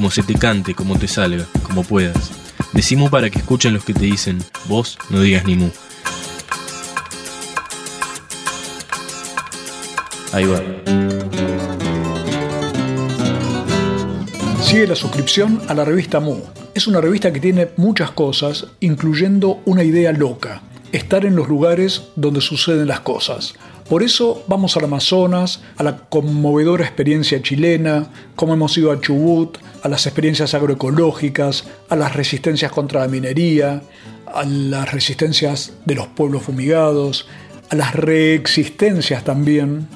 como 0.00 0.10
se 0.10 0.22
te 0.22 0.32
cante, 0.32 0.74
como 0.74 0.98
te 0.98 1.06
salga, 1.06 1.44
como 1.62 1.84
puedas. 1.84 2.30
Decimos 2.72 3.10
para 3.10 3.28
que 3.28 3.38
escuchen 3.38 3.74
los 3.74 3.84
que 3.84 3.92
te 3.92 4.06
dicen, 4.06 4.38
vos 4.64 4.96
no 5.10 5.20
digas 5.20 5.44
ni 5.44 5.56
mu. 5.56 5.68
Ahí 10.32 10.46
va. 10.46 10.62
Sigue 14.62 14.86
la 14.86 14.96
suscripción 14.96 15.60
a 15.68 15.74
la 15.74 15.84
revista 15.84 16.18
Mu. 16.18 16.38
Es 16.74 16.86
una 16.86 17.02
revista 17.02 17.30
que 17.30 17.40
tiene 17.40 17.68
muchas 17.76 18.10
cosas, 18.10 18.68
incluyendo 18.80 19.60
una 19.66 19.84
idea 19.84 20.12
loca, 20.12 20.62
estar 20.92 21.26
en 21.26 21.36
los 21.36 21.46
lugares 21.46 22.04
donde 22.16 22.40
suceden 22.40 22.88
las 22.88 23.00
cosas. 23.00 23.52
Por 23.90 24.04
eso 24.04 24.44
vamos 24.46 24.76
al 24.76 24.84
Amazonas, 24.84 25.62
a 25.76 25.82
la 25.82 25.96
conmovedora 25.96 26.84
experiencia 26.84 27.42
chilena, 27.42 28.06
como 28.36 28.54
hemos 28.54 28.78
ido 28.78 28.92
a 28.92 29.00
Chubut, 29.00 29.58
a 29.82 29.88
las 29.88 30.06
experiencias 30.06 30.54
agroecológicas, 30.54 31.64
a 31.88 31.96
las 31.96 32.14
resistencias 32.14 32.70
contra 32.70 33.00
la 33.00 33.08
minería, 33.08 33.82
a 34.32 34.44
las 34.44 34.92
resistencias 34.92 35.72
de 35.86 35.96
los 35.96 36.06
pueblos 36.06 36.44
fumigados, 36.44 37.26
a 37.68 37.74
las 37.74 37.96
reexistencias 37.96 39.24
también 39.24 39.88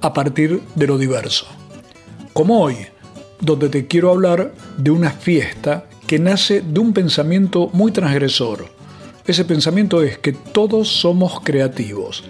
a 0.00 0.12
partir 0.12 0.60
de 0.74 0.86
lo 0.86 0.98
diverso. 0.98 1.46
Como 2.32 2.60
hoy, 2.60 2.76
donde 3.40 3.68
te 3.68 3.86
quiero 3.86 4.10
hablar 4.10 4.52
de 4.76 4.90
una 4.90 5.10
fiesta 5.10 5.86
que 6.06 6.18
nace 6.18 6.60
de 6.60 6.80
un 6.80 6.92
pensamiento 6.92 7.70
muy 7.72 7.92
transgresor. 7.92 8.79
Ese 9.30 9.44
pensamiento 9.44 10.02
es 10.02 10.18
que 10.18 10.32
todos 10.32 10.88
somos 10.88 11.38
creativos. 11.44 12.24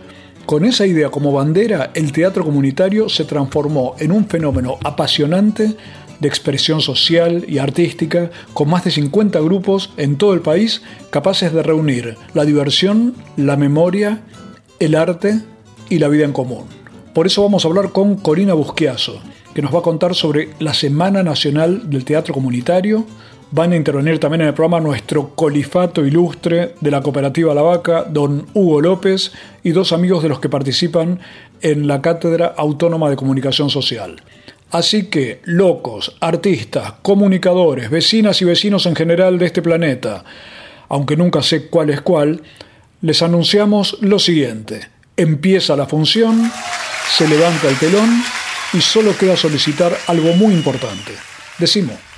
Con 0.45 0.67
esa 0.67 0.87
idea 0.87 1.09
como 1.09 1.33
bandera, 1.33 1.93
el 1.95 2.13
teatro 2.13 2.45
comunitario 2.45 3.09
se 3.09 3.25
transformó 3.25 3.95
en 4.01 4.13
un 4.13 4.27
fenómeno 4.27 4.77
apasionante 4.85 5.77
de 6.19 6.29
expresión 6.29 6.83
social 6.83 7.47
y 7.49 7.57
artística, 7.57 8.31
con 8.53 8.69
más 8.69 8.85
de 8.85 8.91
50 8.91 9.41
grupos 9.41 9.95
en 9.97 10.19
todo 10.19 10.35
el 10.35 10.43
país 10.43 10.83
capaces 11.09 11.55
de 11.55 11.63
reunir 11.63 12.19
la 12.35 12.45
diversión, 12.45 13.15
la 13.39 13.57
memoria, 13.57 14.21
el 14.79 14.95
arte 14.95 15.41
y 15.89 16.01
la 16.01 16.09
vida 16.09 16.27
en 16.27 16.35
común. 16.35 16.67
Por 17.15 17.27
eso 17.27 17.43
vamos 17.43 17.65
a 17.65 17.69
hablar 17.69 17.93
con 17.93 18.17
Corina 18.17 18.53
Busquiazo, 18.53 19.23
que 19.55 19.63
nos 19.63 19.75
va 19.75 19.79
a 19.79 19.85
contar 19.85 20.15
sobre 20.15 20.51
la 20.59 20.75
Semana 20.75 21.23
Nacional 21.23 21.89
del 21.89 22.05
Teatro 22.05 22.35
Comunitario. 22.35 23.07
Van 23.53 23.73
a 23.73 23.77
intervenir 23.77 24.21
también 24.21 24.43
en 24.43 24.49
el 24.49 24.55
programa 24.55 24.79
nuestro 24.79 25.35
colifato 25.35 26.07
ilustre 26.07 26.77
de 26.81 26.91
la 26.91 27.03
cooperativa 27.03 27.53
La 27.53 27.63
Vaca, 27.63 28.05
don 28.05 28.47
Hugo 28.55 28.81
López, 28.81 29.33
y 29.65 29.71
dos 29.71 29.93
amigos 29.93 30.23
de 30.23 30.29
los 30.29 30.39
que 30.39 30.49
participan 30.49 31.19
en 31.61 31.89
la 31.89 32.01
Cátedra 32.01 32.55
Autónoma 32.57 33.11
de 33.11 33.17
Comunicación 33.17 33.69
Social. 33.69 34.23
Así 34.71 35.07
que, 35.07 35.41
locos, 35.45 36.17
artistas, 36.21 36.95
comunicadores, 37.03 37.91
vecinas 37.91 38.41
y 38.41 38.45
vecinos 38.45 38.87
en 38.87 38.95
general 38.95 39.37
de 39.37 39.47
este 39.47 39.63
planeta, 39.63 40.25
aunque 40.89 41.17
nunca 41.17 41.43
sé 41.43 41.67
cuál 41.67 41.91
es 41.91 42.03
cuál, 42.03 42.43
les 43.01 43.21
anunciamos 43.21 43.99
lo 44.01 44.21
siguiente. 44.21 44.89
Empieza 45.17 45.75
la 45.75 45.87
función, 45.87 46.53
se 47.17 47.27
levanta 47.27 47.69
el 47.69 47.77
telón 47.79 48.11
y 48.73 48.81
solo 48.81 49.19
queda 49.19 49.37
solicitar 49.37 49.93
algo 50.07 50.35
muy 50.35 50.55
importante. 50.55 51.15
Decimos. 51.59 52.10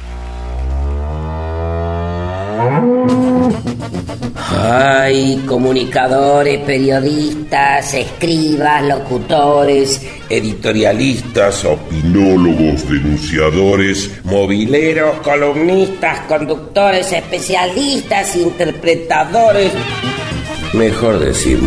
Ay, 4.64 5.42
comunicadores, 5.46 6.60
periodistas, 6.60 7.94
escribas, 7.94 8.84
locutores, 8.84 10.06
editorialistas, 10.28 11.64
opinólogos, 11.64 12.88
denunciadores, 12.88 14.20
mobileros, 14.24 15.18
columnistas, 15.20 16.20
conductores, 16.28 17.12
especialistas, 17.12 18.36
interpretadores. 18.36 19.72
Mejor 20.74 21.18
decir 21.18 21.58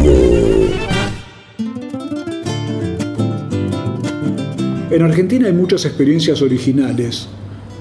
En 4.89 5.01
Argentina 5.01 5.47
hay 5.47 5.53
muchas 5.53 5.84
experiencias 5.85 6.41
originales 6.41 7.28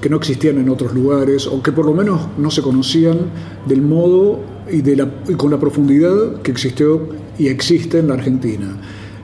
que 0.05 0.09
no 0.11 0.17
existían 0.17 0.59
en 0.59 0.69
otros 0.69 0.93
lugares 0.93 1.47
o 1.47 1.63
que 1.63 1.71
por 1.71 1.83
lo 1.83 1.91
menos 1.91 2.27
no 2.37 2.51
se 2.51 2.61
conocían 2.61 3.17
del 3.65 3.81
modo 3.81 4.39
y, 4.71 4.81
de 4.81 4.97
la, 4.97 5.09
con 5.35 5.49
la 5.49 5.59
profundidad 5.59 6.43
que 6.43 6.51
existió 6.51 7.09
y 7.39 7.47
existe 7.47 7.97
en 7.97 8.09
la 8.09 8.13
Argentina. 8.13 8.67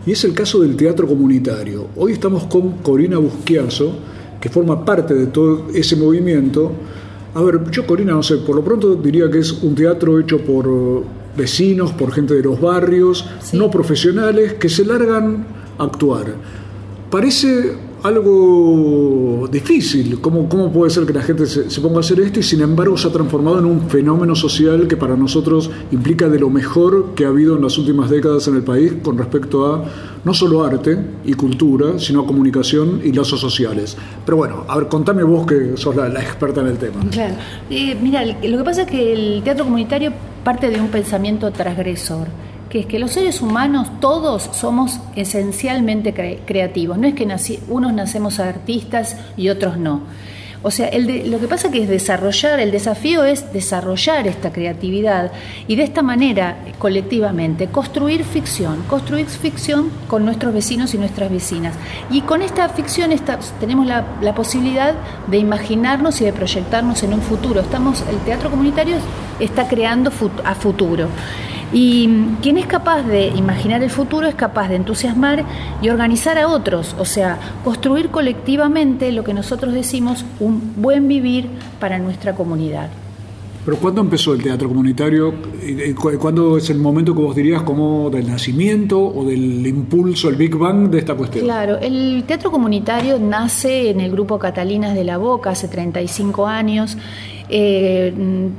Y 0.08 0.14
es 0.14 0.24
el 0.24 0.34
caso 0.34 0.60
del 0.60 0.76
teatro 0.76 1.06
comunitario. 1.06 1.86
Hoy 1.96 2.14
estamos 2.14 2.46
con 2.46 2.80
Corina 2.80 3.20
Busquiazo, 3.20 3.94
que 4.42 4.50
forma 4.50 4.84
parte 4.84 5.14
de 5.14 5.28
todo 5.28 5.68
ese 5.72 5.96
movimiento. 5.98 6.72
A 7.36 7.44
ver, 7.44 7.62
yo 7.70 7.86
Corina, 7.86 8.14
no 8.14 8.24
sé, 8.24 8.38
por 8.38 8.56
lo 8.56 8.64
pronto 8.64 8.96
diría 8.96 9.30
que 9.30 9.38
es 9.38 9.52
un 9.52 9.76
teatro 9.76 10.20
hecho 10.20 10.40
por 10.40 11.04
vecinos, 11.38 11.92
por 11.92 12.12
gente 12.12 12.34
de 12.34 12.42
los 12.42 12.60
barrios, 12.60 13.24
no 13.54 13.70
profesionales, 13.70 14.54
que 14.54 14.68
se 14.68 14.84
largan 14.84 15.46
a 15.78 15.84
actuar 15.84 16.26
parece 17.12 17.74
algo 18.04 19.48
difícil. 19.52 20.20
¿Cómo, 20.22 20.50
¿Cómo, 20.50 20.72
puede 20.72 20.92
ser 20.92 21.06
que 21.06 21.14
la 21.14 21.22
gente 21.22 21.46
se, 21.46 21.82
ponga 21.82 21.98
a 21.98 22.00
hacer 22.00 22.20
esto 22.20 22.40
y 22.40 22.44
sin 22.44 22.62
embargo 22.62 22.98
se 22.98 23.08
ha 23.08 23.12
transformado 23.12 23.60
en 23.60 23.66
un 23.66 23.90
fenómeno 23.90 24.36
social 24.36 24.88
que 24.88 24.98
para 24.98 25.16
nosotros 25.16 25.70
implica 25.92 26.28
de 26.30 26.40
lo 26.40 26.50
mejor 26.50 27.14
que 27.16 27.26
ha 27.26 27.30
habido 27.30 27.56
en 27.56 27.62
las 27.62 27.78
últimas 27.78 28.10
décadas 28.10 28.48
en 28.48 28.56
el 28.56 28.64
país 28.64 28.94
con 29.04 29.18
respecto 29.18 29.74
a 29.74 29.84
no 30.24 30.34
solo 30.34 30.64
arte 30.64 30.98
y 31.26 31.34
cultura, 31.34 32.00
sino 32.00 32.22
a 32.22 32.26
comunicación 32.26 33.02
y 33.04 33.12
lazos 33.12 33.40
sociales? 33.40 33.98
Pero 34.26 34.38
bueno, 34.38 34.66
a 34.68 34.78
ver, 34.78 34.88
contame 34.88 35.24
vos 35.24 35.46
que 35.46 35.78
sos 35.78 35.96
la, 35.96 36.08
experta 36.22 36.62
en 36.62 36.68
el 36.68 36.78
tema. 36.78 37.02
Claro. 37.10 37.36
Eh, 37.70 37.98
mira, 38.02 38.24
lo 38.26 38.58
que 38.58 38.64
pasa 38.64 38.84
es 38.84 38.88
que 38.88 39.14
el 39.14 39.44
teatro 39.44 39.66
comunitario 39.66 40.12
parte 40.44 40.70
de 40.70 40.80
un 40.80 40.88
pensamiento 40.88 41.52
transgresor 41.52 42.28
que 42.72 42.80
es 42.80 42.86
que 42.86 43.00
los 43.00 43.12
seres 43.12 43.42
humanos 43.42 43.90
todos 44.00 44.44
somos 44.54 45.02
esencialmente 45.18 46.14
creativos. 46.46 46.98
No 46.98 47.06
es 47.06 47.16
que 47.16 47.28
unos 47.68 47.94
nacemos 47.94 48.40
artistas 48.40 49.18
y 49.36 49.50
otros 49.50 49.78
no. 49.78 50.04
O 50.64 50.72
sea, 50.72 50.90
lo 50.96 51.40
que 51.40 51.48
pasa 51.48 51.72
que 51.72 51.82
es 51.82 51.90
desarrollar, 51.90 52.60
el 52.60 52.72
desafío 52.72 53.26
es 53.26 53.52
desarrollar 53.52 54.28
esta 54.28 54.54
creatividad 54.54 55.32
y 55.68 55.76
de 55.76 55.84
esta 55.84 56.04
manera, 56.04 56.60
colectivamente, 56.78 57.68
construir 57.68 58.24
ficción, 58.24 58.84
construir 58.84 59.26
ficción 59.26 59.90
con 60.08 60.24
nuestros 60.24 60.54
vecinos 60.54 60.94
y 60.94 61.00
nuestras 61.00 61.32
vecinas. 61.32 61.74
Y 62.12 62.22
con 62.22 62.42
esta 62.44 62.70
ficción 62.70 63.10
tenemos 63.60 63.88
la, 63.88 64.06
la, 64.22 64.36
posibilidad 64.36 64.94
de 65.28 65.40
imaginarnos 65.40 66.22
y 66.22 66.26
de 66.26 66.32
proyectarnos 66.32 67.02
en 67.02 67.16
un 67.16 67.22
futuro. 67.22 67.60
Estamos, 67.62 68.04
el 68.08 68.20
teatro 68.20 68.52
comunitario 68.52 68.98
está 69.40 69.68
creando 69.68 70.12
a 70.46 70.56
futuro. 70.56 71.08
Y 71.74 72.10
quien 72.42 72.58
es 72.58 72.66
capaz 72.66 73.04
de 73.04 73.28
imaginar 73.28 73.82
el 73.82 73.90
futuro 73.90 74.28
es 74.28 74.36
capaz 74.36 74.68
de 74.68 74.76
entusiasmar 74.76 75.46
y 75.82 75.90
organizar 75.90 76.38
a 76.38 76.48
otros, 76.50 76.96
o 77.00 77.06
sea, 77.06 77.40
construir 77.64 78.10
colectivamente 78.10 79.12
lo 79.12 79.24
que 79.24 79.34
nosotros 79.34 79.74
decimos 79.74 80.26
un 80.40 80.74
buen 80.76 81.08
vivir 81.08 81.48
para 81.80 81.98
nuestra 81.98 82.36
comunidad. 82.36 82.90
Pero 83.64 83.78
¿cuándo 83.78 84.02
empezó 84.02 84.34
el 84.34 84.42
teatro 84.42 84.68
comunitario? 84.68 85.36
¿Cuándo 86.20 86.58
es 86.58 86.72
el 86.72 86.80
momento 86.80 87.14
que 87.14 87.22
vos 87.22 87.36
dirías 87.36 87.62
como 87.62 88.10
del 88.10 88.28
nacimiento 88.28 89.00
o 89.00 89.24
del 89.24 89.66
impulso, 89.68 90.30
el 90.30 90.36
Big 90.36 90.56
Bang 90.56 90.90
de 90.90 90.98
esta 90.98 91.14
cuestión? 91.14 91.46
Claro, 91.46 91.78
el 91.78 92.24
teatro 92.26 92.50
comunitario 92.50 93.20
nace 93.20 93.92
en 93.92 94.02
el 94.02 94.12
grupo 94.12 94.40
Catalinas 94.40 94.96
de 94.96 95.04
la 95.04 95.18
Boca 95.18 95.52
hace 95.52 95.68
35 95.68 96.48
años 96.48 96.98
eh, 97.54 98.14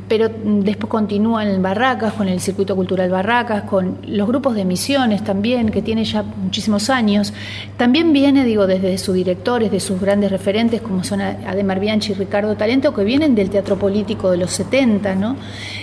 pero 0.07 0.29
después 0.29 0.91
continúan 0.91 1.49
en 1.49 1.63
Barracas, 1.63 2.13
con 2.13 2.29
el 2.29 2.41
Circuito 2.41 2.77
Cultural 2.77 3.09
Barracas, 3.09 3.63
con 3.63 3.97
los 4.07 4.29
grupos 4.29 4.55
de 4.55 4.67
misiones 4.67 5.25
también, 5.25 5.71
que 5.71 5.81
tiene 5.81 6.05
ya 6.05 6.23
muchísimos 6.23 6.91
años. 6.91 7.33
También 7.79 8.13
viene, 8.13 8.45
digo, 8.45 8.67
desde 8.67 8.99
sus 8.99 9.15
directores, 9.15 9.71
de 9.71 9.81
sus 9.81 9.99
grandes 9.99 10.31
referentes, 10.31 10.83
como 10.83 11.05
son 11.05 11.23
Ademar 11.23 11.81
Bianchi 11.81 12.13
y 12.13 12.15
Ricardo 12.17 12.55
Talento, 12.55 12.93
que 12.93 13.03
vienen 13.03 13.35
del 13.35 13.49
teatro 13.49 13.79
político 13.79 14.31
de 14.31 14.37
los 14.37 14.51
70, 14.51 15.15
¿no? 15.15 15.37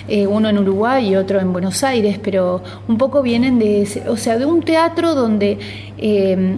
Eh, 0.07 0.27
uno 0.27 0.49
en 0.49 0.59
Uruguay 0.59 1.09
y 1.09 1.15
otro 1.15 1.39
en 1.39 1.51
Buenos 1.51 1.83
Aires, 1.83 2.19
pero 2.21 2.61
un 2.87 2.99
poco 2.99 3.23
vienen 3.23 3.57
de, 3.57 4.03
o 4.07 4.17
sea, 4.17 4.37
de 4.37 4.45
un 4.45 4.61
teatro 4.61 5.15
donde 5.15 5.57
eh, 5.97 6.55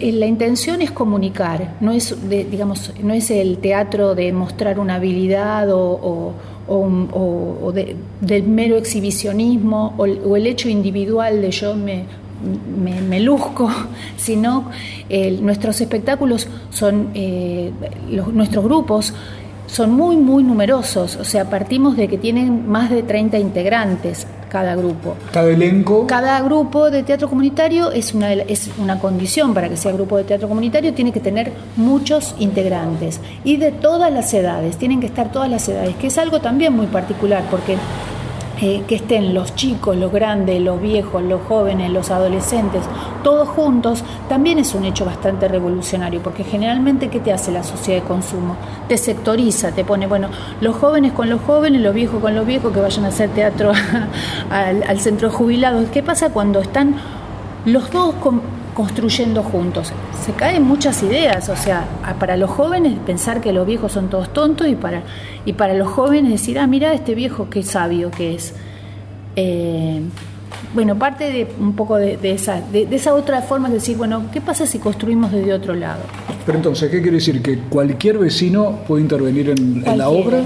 la 0.00 0.26
intención 0.26 0.82
es 0.82 0.90
comunicar, 0.90 1.76
no 1.80 1.92
es, 1.92 2.14
digamos, 2.28 2.92
no 3.02 3.14
es 3.14 3.30
el 3.30 3.58
teatro 3.58 4.14
de 4.14 4.32
mostrar 4.32 4.78
una 4.78 4.96
habilidad 4.96 5.70
o, 5.72 5.93
del 8.20 8.42
mero 8.44 8.76
exhibicionismo 8.76 9.94
o, 9.96 10.36
el 10.36 10.46
hecho 10.46 10.68
individual 10.68 11.40
de 11.40 11.50
yo 11.50 11.74
me, 11.74 12.04
me, 13.02 13.20
luzco, 13.20 13.70
sino 14.16 14.70
nuestros 15.40 15.80
espectáculos 15.80 16.48
son, 16.70 17.10
eh, 17.14 17.70
nuestros 18.32 18.64
grupos 18.64 19.14
son 19.66 19.92
muy, 19.92 20.16
muy 20.16 20.44
numerosos, 20.44 21.16
o 21.16 21.24
sea, 21.24 21.48
partimos 21.48 21.96
de 21.96 22.06
que 22.06 22.18
tienen 22.18 22.68
más 22.68 22.90
de 22.90 23.02
30 23.02 23.38
integrantes 23.38 24.26
cada 24.54 24.76
grupo. 24.76 25.16
Cada 25.32 25.50
elenco. 25.50 26.06
Cada 26.06 26.40
grupo 26.40 26.88
de 26.88 27.02
teatro 27.02 27.28
comunitario 27.28 27.90
es 27.90 28.14
una, 28.14 28.32
es 28.32 28.70
una 28.78 29.00
condición 29.00 29.52
para 29.52 29.68
que 29.68 29.76
sea 29.76 29.90
grupo 29.90 30.16
de 30.16 30.22
teatro 30.22 30.48
comunitario, 30.48 30.94
tiene 30.94 31.10
que 31.10 31.18
tener 31.18 31.50
muchos 31.74 32.36
integrantes 32.38 33.20
y 33.42 33.56
de 33.56 33.72
todas 33.72 34.12
las 34.12 34.32
edades, 34.32 34.76
tienen 34.76 35.00
que 35.00 35.06
estar 35.06 35.32
todas 35.32 35.50
las 35.50 35.68
edades, 35.68 35.96
que 35.96 36.06
es 36.06 36.18
algo 36.18 36.40
también 36.40 36.72
muy 36.72 36.86
particular 36.86 37.42
porque 37.50 37.76
eh, 38.60 38.84
que 38.86 38.94
estén 38.94 39.34
los 39.34 39.54
chicos, 39.56 39.96
los 39.96 40.12
grandes, 40.12 40.60
los 40.60 40.80
viejos, 40.80 41.22
los 41.22 41.42
jóvenes, 41.42 41.90
los 41.90 42.10
adolescentes, 42.10 42.82
todos 43.24 43.48
juntos, 43.48 44.04
también 44.28 44.58
es 44.60 44.74
un 44.74 44.84
hecho 44.84 45.04
bastante 45.04 45.48
revolucionario, 45.48 46.22
porque 46.22 46.44
generalmente, 46.44 47.08
¿qué 47.08 47.18
te 47.18 47.32
hace 47.32 47.50
la 47.50 47.64
sociedad 47.64 48.02
de 48.02 48.06
consumo? 48.06 48.56
Te 48.88 48.96
sectoriza, 48.96 49.72
te 49.72 49.84
pone, 49.84 50.06
bueno, 50.06 50.28
los 50.60 50.76
jóvenes 50.76 51.12
con 51.12 51.28
los 51.30 51.40
jóvenes, 51.40 51.80
los 51.80 51.94
viejos 51.94 52.20
con 52.20 52.34
los 52.36 52.46
viejos, 52.46 52.72
que 52.72 52.80
vayan 52.80 53.04
a 53.04 53.08
hacer 53.08 53.30
teatro 53.30 53.72
al, 54.50 55.00
centro 55.00 55.30
de 55.30 55.34
jubilados. 55.34 55.88
¿Qué 55.90 56.02
pasa 56.02 56.30
cuando 56.30 56.60
están 56.60 56.94
los 57.66 57.90
dos 57.90 58.14
con, 58.16 58.40
construyendo 58.74 59.42
juntos. 59.42 59.92
Se 60.24 60.32
caen 60.32 60.64
muchas 60.64 61.02
ideas, 61.02 61.48
o 61.48 61.56
sea, 61.56 61.86
para 62.18 62.36
los 62.36 62.50
jóvenes 62.50 62.98
pensar 63.06 63.40
que 63.40 63.52
los 63.52 63.66
viejos 63.66 63.92
son 63.92 64.10
todos 64.10 64.32
tontos 64.32 64.68
y 64.68 64.74
para, 64.74 65.02
y 65.44 65.54
para 65.54 65.74
los 65.74 65.88
jóvenes 65.88 66.32
decir, 66.32 66.58
ah, 66.58 66.66
mira 66.66 66.92
este 66.92 67.14
viejo 67.14 67.48
qué 67.48 67.62
sabio 67.62 68.10
que 68.10 68.34
es. 68.34 68.54
Eh, 69.36 70.00
bueno, 70.74 70.98
parte 70.98 71.32
de 71.32 71.46
un 71.58 71.74
poco 71.74 71.96
de, 71.96 72.18
esa, 72.22 72.60
de, 72.60 72.88
esa 72.90 73.14
otra 73.14 73.42
forma 73.42 73.68
de 73.68 73.74
decir, 73.74 73.96
bueno, 73.96 74.24
¿qué 74.32 74.40
pasa 74.40 74.66
si 74.66 74.78
construimos 74.78 75.30
desde 75.30 75.52
otro 75.52 75.74
lado? 75.74 76.00
Pero 76.44 76.58
entonces, 76.58 76.90
¿qué 76.90 77.00
quiere 77.00 77.18
decir? 77.18 77.42
¿Que 77.42 77.58
cualquier 77.58 78.18
vecino 78.18 78.80
puede 78.86 79.02
intervenir 79.02 79.50
en, 79.50 79.84
en 79.86 79.98
la 79.98 80.08
obra? 80.08 80.42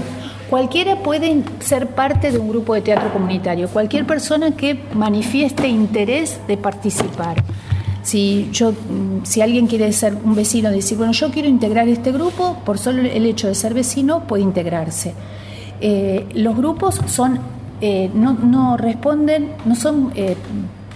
Cualquiera 0.49 0.97
puede 1.03 1.43
ser 1.59 1.87
parte 1.87 2.31
de 2.31 2.39
un 2.39 2.49
grupo 2.49 2.73
de 2.73 2.81
teatro 2.81 3.11
comunitario, 3.13 3.67
cualquier 3.67 4.05
persona 4.05 4.51
que 4.51 4.79
manifieste 4.95 5.67
interés 5.67 6.39
de 6.47 6.57
participar. 6.57 7.43
Si, 8.01 8.49
yo, 8.51 8.73
si 9.23 9.41
alguien 9.41 9.67
quiere 9.67 9.91
ser 9.91 10.15
un 10.23 10.35
vecino, 10.35 10.71
decir, 10.71 10.97
bueno, 10.97 11.11
yo 11.13 11.29
quiero 11.31 11.47
integrar 11.47 11.87
este 11.87 12.11
grupo, 12.11 12.57
por 12.65 12.77
solo 12.77 13.01
el 13.01 13.25
hecho 13.25 13.47
de 13.47 13.55
ser 13.55 13.73
vecino 13.73 14.25
puede 14.27 14.43
integrarse. 14.43 15.13
Eh, 15.81 16.27
los 16.35 16.55
grupos 16.55 16.99
son, 17.07 17.39
eh, 17.81 18.09
no, 18.13 18.33
no, 18.33 18.77
responden, 18.77 19.53
no 19.65 19.75
son 19.75 20.11
eh, 20.15 20.35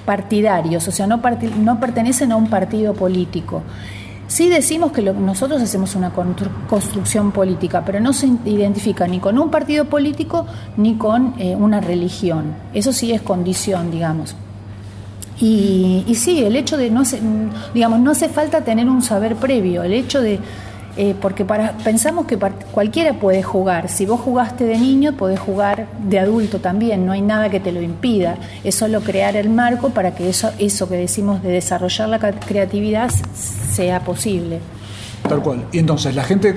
partidarios, 0.06 0.88
o 0.88 0.92
sea, 0.92 1.08
no, 1.08 1.22
no 1.60 1.80
pertenecen 1.80 2.32
a 2.32 2.36
un 2.36 2.50
partido 2.50 2.94
político. 2.94 3.64
Sí 4.28 4.50
decimos 4.50 4.92
que 4.92 5.02
nosotros 5.02 5.62
hacemos 5.62 5.96
una 5.96 6.12
construcción 6.12 7.32
política, 7.32 7.84
pero 7.86 8.00
no 8.00 8.14
se 8.14 8.28
identifica 8.46 9.06
ni 9.06 9.20
con 9.20 9.38
un 9.38 9.52
partido 9.52 9.86
político 9.86 10.48
ni 10.78 10.96
con 10.96 11.36
una 11.60 11.82
religión. 11.82 12.56
Eso 12.74 12.94
sí 12.94 13.12
es 13.12 13.22
condición, 13.22 13.92
digamos. 13.92 14.36
Y, 15.40 16.04
y, 16.08 16.16
sí, 16.16 16.44
el 16.44 16.56
hecho 16.56 16.78
de 16.78 16.92
no 16.92 17.04
digamos, 17.74 18.00
no 18.00 18.12
hace 18.12 18.30
falta 18.30 18.62
tener 18.62 18.88
un 18.88 19.02
saber 19.02 19.36
previo, 19.36 19.84
el 19.84 19.94
hecho 19.94 20.22
de, 20.22 20.40
eh, 20.96 21.16
porque 21.20 21.44
para, 21.44 21.76
pensamos 21.80 22.28
que 22.28 22.38
cualquiera 22.38 23.14
puede 23.14 23.42
jugar, 23.42 23.90
si 23.90 24.06
vos 24.06 24.20
jugaste 24.20 24.64
de 24.66 24.78
niño, 24.78 25.14
podés 25.14 25.40
jugar 25.40 25.88
de 26.08 26.20
adulto 26.20 26.60
también, 26.60 27.04
no 27.04 27.14
hay 27.14 27.22
nada 27.22 27.50
que 27.50 27.60
te 27.60 27.72
lo 27.72 27.82
impida, 27.82 28.38
es 28.64 28.76
solo 28.76 29.02
crear 29.02 29.36
el 29.36 29.50
marco 29.50 29.90
para 29.90 30.14
que 30.14 30.30
eso, 30.30 30.52
eso 30.60 30.88
que 30.88 30.96
decimos 30.96 31.42
de 31.42 31.50
desarrollar 31.50 32.10
la 32.10 32.20
creatividad 32.20 33.10
sea 33.74 34.02
posible. 34.02 34.60
Tal 35.28 35.42
cual. 35.42 35.66
Y 35.72 35.80
entonces 35.80 36.14
la 36.14 36.24
gente 36.24 36.56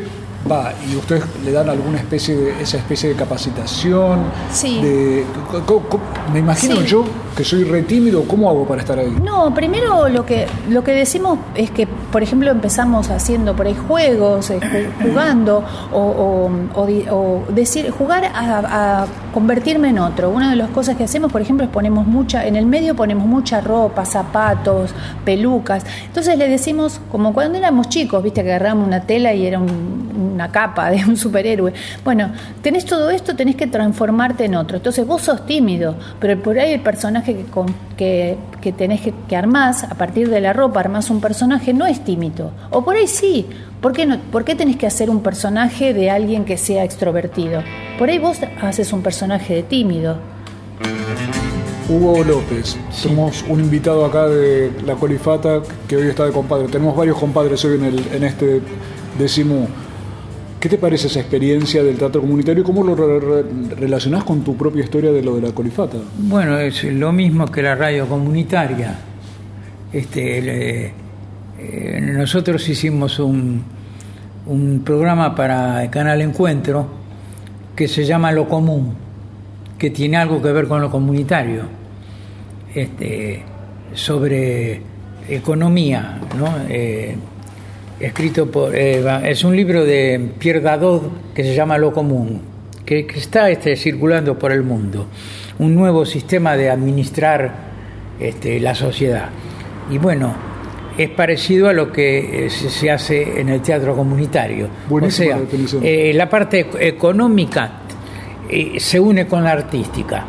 va 0.50 0.74
y 0.86 0.96
ustedes 0.96 1.24
le 1.42 1.52
dan 1.52 1.70
alguna 1.70 1.96
especie 1.96 2.36
de 2.36 2.62
esa 2.62 2.76
especie 2.76 3.08
de 3.08 3.14
capacitación 3.16 4.20
sí. 4.52 4.80
me 6.32 6.38
imagino 6.38 6.82
yo 6.82 7.04
que 7.36 7.44
soy 7.44 7.64
re 7.64 7.82
tímido 7.82 8.24
cómo 8.26 8.48
hago 8.48 8.66
para 8.66 8.80
estar 8.80 8.98
ahí 8.98 9.14
no 9.22 9.54
primero 9.54 10.08
lo 10.08 10.24
que 10.24 10.46
lo 10.70 10.82
que 10.82 10.92
decimos 10.92 11.38
es 11.54 11.70
que 11.70 11.86
por 11.86 12.22
ejemplo 12.22 12.50
empezamos 12.50 13.10
haciendo 13.10 13.54
por 13.54 13.66
ahí 13.66 13.74
juegos 13.74 14.50
eh, 14.50 14.60
jugando 15.02 15.62
o, 15.92 16.50
decir 17.50 17.90
jugar 17.90 18.24
a, 18.34 19.06
convertirme 19.32 19.90
en 19.90 19.98
otro 19.98 20.30
una 20.30 20.50
de 20.50 20.56
las 20.56 20.70
cosas 20.70 20.96
que 20.96 21.04
hacemos 21.04 21.30
por 21.30 21.42
ejemplo 21.42 21.66
es 21.66 21.70
ponemos 21.70 22.06
mucha 22.06 22.46
en 22.46 22.56
el 22.56 22.64
medio 22.64 22.96
ponemos 22.96 23.26
mucha 23.26 23.60
ropa 23.60 24.06
zapatos 24.06 24.92
pelucas 25.24 25.84
entonces 26.06 26.38
le 26.38 26.48
decimos 26.48 27.00
como 27.12 27.34
cuando 27.34 27.58
éramos 27.58 27.90
chicos 27.90 28.22
viste 28.22 28.42
que 28.42 28.50
agarramos 28.50 28.86
una 28.86 29.02
tela 29.02 29.34
y 29.34 29.46
era 29.46 29.58
un 29.58 30.06
una 30.36 30.52
capa 30.52 30.90
de 30.90 31.04
un 31.04 31.16
superhéroe. 31.16 31.72
Bueno, 32.04 32.30
tenés 32.62 32.84
todo 32.84 33.10
esto, 33.10 33.34
tenés 33.34 33.56
que 33.56 33.66
transformarte 33.66 34.44
en 34.44 34.54
otro. 34.54 34.76
Entonces 34.76 35.06
vos 35.06 35.22
sos 35.22 35.46
tímido, 35.46 35.96
pero 36.20 36.40
por 36.40 36.58
ahí 36.58 36.72
el 36.72 36.80
personaje 36.80 37.25
que, 37.34 37.44
que, 37.96 38.36
que 38.60 38.72
tenés 38.72 39.00
que, 39.00 39.12
que 39.28 39.36
armás, 39.36 39.84
a 39.84 39.94
partir 39.94 40.28
de 40.28 40.40
la 40.40 40.52
ropa 40.52 40.80
armás 40.80 41.10
un 41.10 41.20
personaje, 41.20 41.72
no 41.72 41.86
es 41.86 42.04
tímido. 42.04 42.52
O 42.70 42.84
por 42.84 42.96
ahí 42.96 43.06
sí. 43.06 43.46
¿Por 43.80 43.92
qué, 43.92 44.06
no, 44.06 44.18
¿Por 44.18 44.44
qué 44.44 44.54
tenés 44.54 44.76
que 44.76 44.86
hacer 44.86 45.10
un 45.10 45.20
personaje 45.22 45.92
de 45.92 46.10
alguien 46.10 46.44
que 46.44 46.56
sea 46.56 46.82
extrovertido? 46.84 47.62
Por 47.98 48.08
ahí 48.08 48.18
vos 48.18 48.38
haces 48.62 48.92
un 48.92 49.02
personaje 49.02 49.54
de 49.54 49.62
tímido. 49.62 50.18
Hugo 51.88 52.24
López, 52.24 52.76
somos 52.90 53.44
un 53.48 53.60
invitado 53.60 54.04
acá 54.04 54.26
de 54.26 54.72
la 54.84 54.94
Colifata 54.94 55.60
que 55.86 55.96
hoy 55.96 56.08
está 56.08 56.24
de 56.24 56.32
compadre. 56.32 56.66
Tenemos 56.66 56.96
varios 56.96 57.16
compadres 57.16 57.64
hoy 57.64 57.76
en, 57.76 57.84
el, 57.84 58.06
en 58.12 58.24
este 58.24 58.60
décimo 59.18 59.68
¿Qué 60.60 60.68
te 60.68 60.78
parece 60.78 61.08
esa 61.08 61.20
experiencia 61.20 61.82
del 61.82 61.96
teatro 61.96 62.20
comunitario 62.20 62.62
y 62.62 62.64
cómo 62.64 62.82
lo 62.82 62.94
relacionás 63.76 64.24
con 64.24 64.42
tu 64.42 64.56
propia 64.56 64.84
historia 64.84 65.12
de 65.12 65.22
lo 65.22 65.36
de 65.36 65.42
la 65.42 65.52
colifata? 65.52 65.98
Bueno, 66.18 66.58
es 66.58 66.82
lo 66.84 67.12
mismo 67.12 67.46
que 67.46 67.62
la 67.62 67.74
radio 67.74 68.06
comunitaria. 68.08 68.98
Este, 69.92 70.86
eh, 71.58 72.00
nosotros 72.00 72.66
hicimos 72.68 73.18
un, 73.18 73.62
un 74.46 74.82
programa 74.84 75.34
para 75.34 75.84
el 75.84 75.90
canal 75.90 76.22
Encuentro 76.22 76.86
que 77.74 77.86
se 77.86 78.04
llama 78.04 78.32
Lo 78.32 78.48
Común, 78.48 78.94
que 79.78 79.90
tiene 79.90 80.16
algo 80.16 80.40
que 80.40 80.50
ver 80.52 80.66
con 80.66 80.80
lo 80.80 80.90
comunitario, 80.90 81.64
este, 82.74 83.42
sobre 83.92 84.80
economía, 85.28 86.18
¿no? 86.38 86.48
Eh, 86.68 87.16
escrito 88.00 88.50
por 88.50 88.74
Eva. 88.74 89.26
Es 89.26 89.44
un 89.44 89.56
libro 89.56 89.84
de 89.84 90.30
Pierre 90.38 90.60
Gadot 90.60 91.34
que 91.34 91.42
se 91.42 91.54
llama 91.54 91.78
Lo 91.78 91.92
Común, 91.92 92.40
que, 92.84 93.06
está 93.14 93.50
este, 93.50 93.76
circulando 93.76 94.38
por 94.38 94.52
el 94.52 94.62
mundo. 94.62 95.06
Un 95.58 95.74
nuevo 95.74 96.04
sistema 96.04 96.56
de 96.56 96.70
administrar 96.70 97.52
este, 98.20 98.60
la 98.60 98.74
sociedad. 98.74 99.30
Y 99.90 99.98
bueno, 99.98 100.34
es 100.98 101.10
parecido 101.10 101.68
a 101.68 101.72
lo 101.72 101.92
que 101.92 102.46
eh, 102.46 102.50
se 102.50 102.90
hace 102.90 103.40
en 103.40 103.48
el 103.48 103.60
teatro 103.60 103.94
comunitario. 103.94 104.68
o 104.90 105.10
sea, 105.10 105.38
eh, 105.82 106.12
la 106.14 106.28
parte 106.28 106.66
económica 106.80 107.80
eh, 108.48 108.78
se 108.78 108.98
une 109.00 109.26
con 109.26 109.44
la 109.44 109.52
artística. 109.52 110.24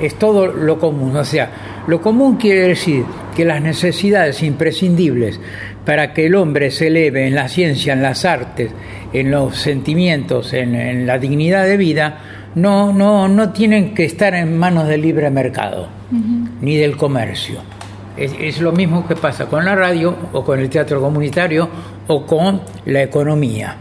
Es 0.00 0.16
todo 0.16 0.46
lo 0.48 0.78
común. 0.78 1.16
O 1.16 1.24
sea, 1.24 1.82
lo 1.86 2.00
común 2.00 2.36
quiere 2.36 2.68
decir 2.68 3.04
que 3.36 3.44
las 3.44 3.60
necesidades 3.60 4.42
imprescindibles 4.42 5.38
para 5.84 6.14
que 6.14 6.26
el 6.26 6.34
hombre 6.34 6.70
se 6.70 6.86
eleve 6.86 7.26
en 7.26 7.34
la 7.34 7.48
ciencia, 7.48 7.92
en 7.92 8.02
las 8.02 8.24
artes, 8.24 8.72
en 9.12 9.30
los 9.30 9.56
sentimientos, 9.56 10.54
en, 10.54 11.06
la 11.06 11.18
dignidad 11.18 11.66
de 11.66 11.76
vida, 11.76 12.18
no, 12.54 12.94
no, 12.94 13.28
no 13.28 13.52
tienen 13.52 13.94
que 13.94 14.06
estar 14.06 14.34
en 14.34 14.56
manos 14.56 14.88
del 14.88 15.02
libre 15.02 15.30
mercado, 15.30 15.88
ni 16.62 16.76
del 16.76 16.96
comercio. 16.96 17.60
Es, 18.16 18.60
lo 18.62 18.72
mismo 18.72 19.06
que 19.06 19.14
pasa 19.14 19.44
con 19.44 19.66
la 19.66 19.74
radio 19.74 20.16
o 20.32 20.42
con 20.42 20.58
el 20.58 20.70
teatro 20.70 21.02
comunitario 21.02 21.68
o 22.06 22.24
con 22.24 22.62
la 22.86 23.02
economía. 23.02 23.76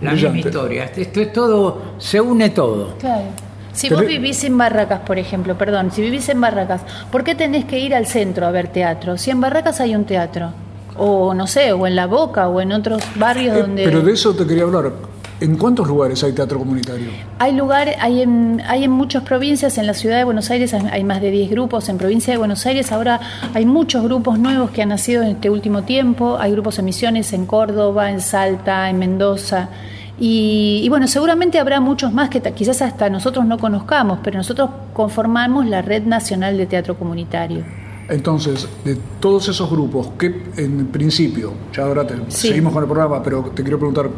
la 0.00 0.12
misma 0.12 0.38
historia. 0.38 0.90
Esto 0.96 1.20
es 1.20 1.32
todo, 1.32 1.94
se 1.98 2.18
une 2.18 2.48
todo. 2.50 2.96
Claro. 2.98 3.26
Si 3.74 3.88
vos 3.90 4.06
vivís 4.06 4.42
en 4.44 4.56
Barracas, 4.56 5.00
por 5.00 5.18
ejemplo, 5.18 5.58
perdón, 5.58 5.90
si 5.92 6.00
vivís 6.00 6.28
en 6.30 6.40
Barracas, 6.40 6.80
¿por 7.12 7.24
qué 7.24 7.34
tenés 7.34 7.64
que 7.66 7.78
ir 7.80 7.94
al 7.94 8.06
centro 8.06 8.46
a 8.46 8.50
ver 8.50 8.68
teatro? 8.68 9.18
Si 9.18 9.30
en 9.30 9.40
Barracas 9.40 9.80
hay 9.80 9.94
un 9.94 10.04
teatro, 10.04 10.52
o 10.96 11.34
no 11.34 11.46
sé, 11.46 11.72
o 11.72 11.86
en 11.86 11.96
La 11.96 12.06
Boca, 12.06 12.48
o 12.48 12.60
en 12.60 12.72
otros 12.72 13.02
barrios 13.16 13.56
Eh, 13.56 13.60
donde... 13.60 13.84
Pero 13.84 14.00
de 14.00 14.12
eso 14.12 14.32
te 14.34 14.46
quería 14.46 14.62
hablar. 14.62 14.92
¿En 15.40 15.56
cuántos 15.56 15.88
lugares 15.88 16.22
hay 16.22 16.32
teatro 16.32 16.60
comunitario? 16.60 17.08
Hay 17.40 17.52
lugares, 17.56 17.96
hay 18.00 18.22
en, 18.22 18.62
hay 18.68 18.84
en 18.84 18.92
muchas 18.92 19.24
provincias, 19.24 19.76
en 19.78 19.86
la 19.88 19.92
ciudad 19.92 20.16
de 20.18 20.24
Buenos 20.24 20.48
Aires 20.52 20.72
hay- 20.72 20.86
hay 20.92 21.02
más 21.02 21.20
de 21.20 21.32
10 21.32 21.50
grupos, 21.50 21.88
en 21.88 21.98
provincia 21.98 22.32
de 22.32 22.38
Buenos 22.38 22.64
Aires 22.66 22.92
ahora 22.92 23.18
hay 23.52 23.66
muchos 23.66 24.04
grupos 24.04 24.38
nuevos 24.38 24.70
que 24.70 24.82
han 24.82 24.90
nacido 24.90 25.22
en 25.24 25.30
este 25.30 25.50
último 25.50 25.82
tiempo, 25.82 26.36
hay 26.38 26.52
grupos 26.52 26.78
en 26.78 26.84
Misiones, 26.84 27.32
en 27.32 27.46
Córdoba, 27.46 28.12
en 28.12 28.20
Salta, 28.20 28.88
en 28.88 28.98
Mendoza. 29.00 29.68
Y, 30.18 30.80
y 30.84 30.88
bueno, 30.88 31.08
seguramente 31.08 31.58
habrá 31.58 31.80
muchos 31.80 32.12
más 32.12 32.28
que 32.30 32.40
quizás 32.40 32.82
hasta 32.82 33.10
nosotros 33.10 33.44
no 33.46 33.58
conozcamos, 33.58 34.20
pero 34.22 34.38
nosotros 34.38 34.70
conformamos 34.92 35.66
la 35.66 35.82
Red 35.82 36.04
Nacional 36.04 36.56
de 36.56 36.66
Teatro 36.66 36.96
Comunitario. 36.96 37.64
Entonces, 38.08 38.68
de 38.84 38.96
todos 39.18 39.48
esos 39.48 39.68
grupos, 39.70 40.10
¿qué 40.18 40.42
en 40.58 40.86
principio, 40.88 41.52
ya 41.74 41.84
ahora 41.84 42.06
te- 42.06 42.16
Sí. 42.28 42.48
seguimos 42.48 42.72
con 42.72 42.82
el 42.84 42.88
programa, 42.88 43.22
pero 43.22 43.42
te 43.54 43.62
quiero 43.62 43.78
preguntar, 43.78 44.10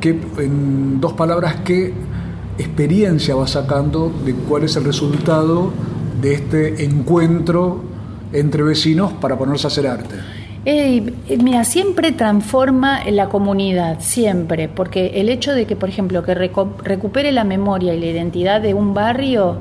¿qué, 0.00 0.18
en 0.38 1.00
dos 1.00 1.12
palabras, 1.12 1.56
¿qué 1.64 1.92
experiencia 2.58 3.34
vas 3.34 3.50
sacando 3.50 4.10
de 4.24 4.32
cuál 4.34 4.64
es 4.64 4.76
el 4.76 4.84
resultado 4.84 5.70
de 6.22 6.34
este 6.34 6.84
encuentro 6.84 7.82
entre 8.32 8.62
vecinos 8.62 9.12
para 9.12 9.36
ponerse 9.36 9.66
a 9.66 9.68
hacer 9.68 9.86
arte? 9.86 10.16
Eh, 10.66 11.02
mira, 11.42 11.64
siempre 11.64 12.12
transforma 12.12 13.04
la 13.10 13.28
comunidad, 13.28 14.00
siempre, 14.00 14.68
porque 14.68 15.20
el 15.20 15.28
hecho 15.28 15.52
de 15.52 15.66
que, 15.66 15.76
por 15.76 15.90
ejemplo, 15.90 16.22
que 16.22 16.34
recupere 16.34 17.32
la 17.32 17.44
memoria 17.44 17.94
y 17.94 18.00
la 18.00 18.06
identidad 18.06 18.62
de 18.62 18.72
un 18.72 18.94
barrio 18.94 19.58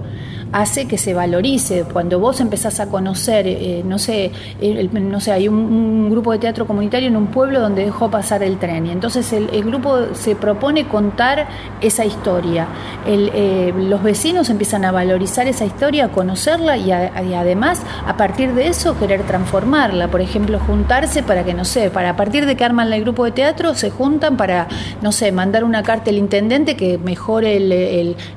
hace 0.54 0.88
que 0.88 0.98
se 0.98 1.14
valorice. 1.14 1.84
Cuando 1.92 2.20
vos 2.20 2.40
empezás 2.40 2.80
a 2.80 2.88
conocer, 2.88 3.46
eh, 3.48 3.84
no 3.86 4.00
sé, 4.00 4.32
el- 4.62 4.90
no 5.12 5.20
sé, 5.20 5.32
hay 5.34 5.48
un, 5.48 5.56
un 5.56 6.10
grupo 6.10 6.32
de 6.32 6.40
teatro 6.40 6.66
comunitario 6.66 7.10
en 7.10 7.18
un 7.18 7.28
pueblo 7.28 7.60
donde 7.60 7.84
dejó 7.84 8.10
pasar 8.10 8.44
el 8.44 8.58
tren 8.58 8.86
y 8.86 8.92
entonces 8.92 9.34
el, 9.34 9.50
el 9.52 9.64
grupo 9.64 10.14
se 10.14 10.36
propone 10.36 10.88
contar 10.88 11.48
esa 11.82 12.06
historia. 12.06 12.68
El, 13.06 13.32
eh, 13.34 13.74
los 13.76 14.02
vecinos 14.04 14.50
empiezan 14.50 14.86
a 14.86 14.92
valorizar 14.92 15.48
esa 15.48 15.66
historia, 15.66 16.06
a 16.06 16.10
conocerla 16.10 16.78
y, 16.78 16.92
a- 16.92 17.22
y 17.24 17.34
además 17.34 17.82
a 18.08 18.16
partir 18.16 18.54
de 18.54 18.68
eso 18.68 18.98
querer 18.98 19.24
transformarla. 19.24 20.08
Por 20.10 20.22
ejemplo, 20.22 20.60
juntarse 20.60 21.24
para 21.24 21.44
que, 21.44 21.54
no 21.54 21.66
sé, 21.66 21.90
para 21.90 22.12
a 22.12 22.16
partir 22.16 22.46
de 22.46 22.56
que 22.56 22.64
arman 22.64 22.94
el 22.94 23.02
grupo 23.02 23.26
de 23.26 23.32
teatro, 23.32 23.74
se 23.74 23.90
juntan 23.90 24.38
para, 24.38 24.68
no 25.02 25.12
sé, 25.12 25.32
mandar 25.32 25.64
una 25.64 25.82
carta 25.82 26.12
al 26.12 26.18
intendente 26.18 26.76
que 26.76 27.00
mejore 27.00 27.60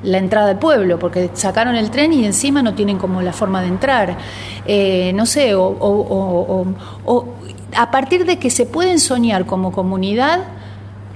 la 0.03 0.19
entrada 0.19 0.51
al 0.51 0.59
pueblo, 0.59 0.99
porque 0.99 1.31
sacaron 1.35 1.77
el 1.77 1.91
tren 1.91 2.06
y 2.13 2.25
encima 2.25 2.63
no 2.63 2.75
tienen 2.75 2.99
como 2.99 3.23
la 3.23 3.33
forma 3.33 3.63
de 3.63 3.69
entrar. 3.69 4.17
Eh, 4.67 5.13
no 5.15 5.27
sé, 5.27 5.55
o, 5.55 6.67
a 7.77 7.91
partir 7.91 8.25
de 8.25 8.39
que 8.39 8.51
se 8.51 8.67
pueden 8.67 8.99
soñar 8.99 9.47
como 9.47 9.73
comunidad, 9.73 10.45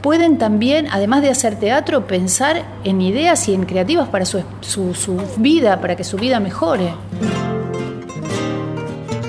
pueden 0.03 0.39
también, 0.39 0.87
además 0.91 1.23
de 1.23 1.31
hacer 1.31 1.59
teatro, 1.59 2.07
pensar 2.07 2.65
en 2.85 3.01
ideas 3.01 3.49
y 3.49 3.55
en 3.55 3.65
creativas 3.65 4.09
para 4.09 4.25
su, 4.25 4.43
su 4.61 5.21
vida, 5.37 5.81
para 5.81 5.97
que 5.97 6.05
su 6.05 6.17
vida 6.17 6.41
mejore. 6.41 6.93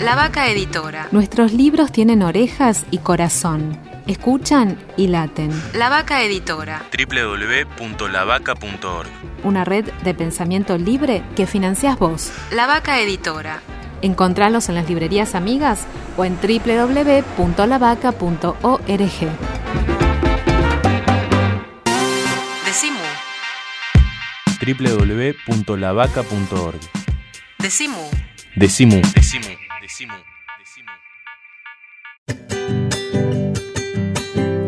La 0.00 0.14
Vaca 0.14 0.48
Editora. 0.48 1.08
Nuestros 1.10 1.52
libros 1.52 1.90
tienen 1.90 2.22
orejas 2.22 2.84
y 2.92 2.98
corazón. 2.98 3.76
Escuchan 4.06 4.78
y 4.96 5.08
laten. 5.08 5.50
La 5.74 5.88
Vaca 5.88 6.22
Editora. 6.22 6.84
www.lavaca.org. 6.96 9.08
Una 9.42 9.64
red 9.64 9.86
de 10.04 10.14
pensamiento 10.14 10.78
libre 10.78 11.24
que 11.34 11.48
financias 11.48 11.98
vos. 11.98 12.30
La 12.52 12.68
Vaca 12.68 13.00
Editora. 13.00 13.60
Encontralos 14.00 14.68
en 14.68 14.76
las 14.76 14.88
librerías 14.88 15.34
amigas 15.34 15.84
o 16.16 16.24
en 16.24 16.36
www.lavaca.org. 16.36 18.84
Decimu. 22.64 23.00
www.lavaca.org. 24.64 26.78
Decimu. 27.58 27.98
Decimu. 28.54 29.02
Decimu. 29.14 29.67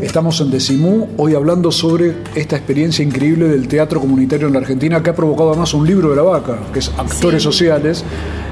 Estamos 0.02 0.40
en 0.40 0.50
Decimú, 0.50 1.10
hoy 1.18 1.36
hablando 1.36 1.70
sobre 1.70 2.16
esta 2.34 2.56
experiencia 2.56 3.04
increíble 3.04 3.46
del 3.46 3.68
teatro 3.68 4.00
comunitario 4.00 4.48
en 4.48 4.54
la 4.54 4.58
Argentina, 4.58 5.00
que 5.00 5.10
ha 5.10 5.14
provocado 5.14 5.50
además 5.50 5.72
un 5.72 5.86
libro 5.86 6.10
de 6.10 6.16
la 6.16 6.22
vaca, 6.22 6.58
que 6.72 6.80
es 6.80 6.88
Actores 6.98 7.44
Sociales, 7.44 8.04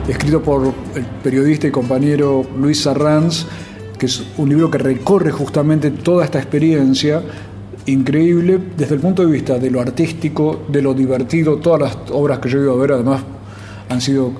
escrito 0.06 0.40
por 0.40 0.72
el 0.94 1.04
periodista 1.04 1.66
y 1.66 1.72
compañero 1.72 2.46
Luis 2.56 2.86
Arranz, 2.86 3.46
que 3.98 4.06
es 4.06 4.22
un 4.36 4.48
libro 4.48 4.70
que 4.70 4.78
recorre 4.78 5.32
justamente 5.32 5.90
toda 5.90 6.24
esta 6.24 6.38
experiencia 6.38 7.22
increíble 7.86 8.60
desde 8.76 8.94
el 8.94 9.00
punto 9.00 9.26
de 9.26 9.32
vista 9.32 9.58
de 9.58 9.70
lo 9.70 9.80
artístico, 9.80 10.66
de 10.68 10.80
lo 10.80 10.94
divertido. 10.94 11.56
Todas 11.56 11.80
las 11.80 12.10
obras 12.12 12.38
que 12.38 12.48
yo 12.48 12.58
he 12.58 12.62
ido 12.62 12.74
a 12.74 12.76
ver, 12.76 12.92
además, 12.92 13.22
han 13.88 14.00
sido 14.00 14.32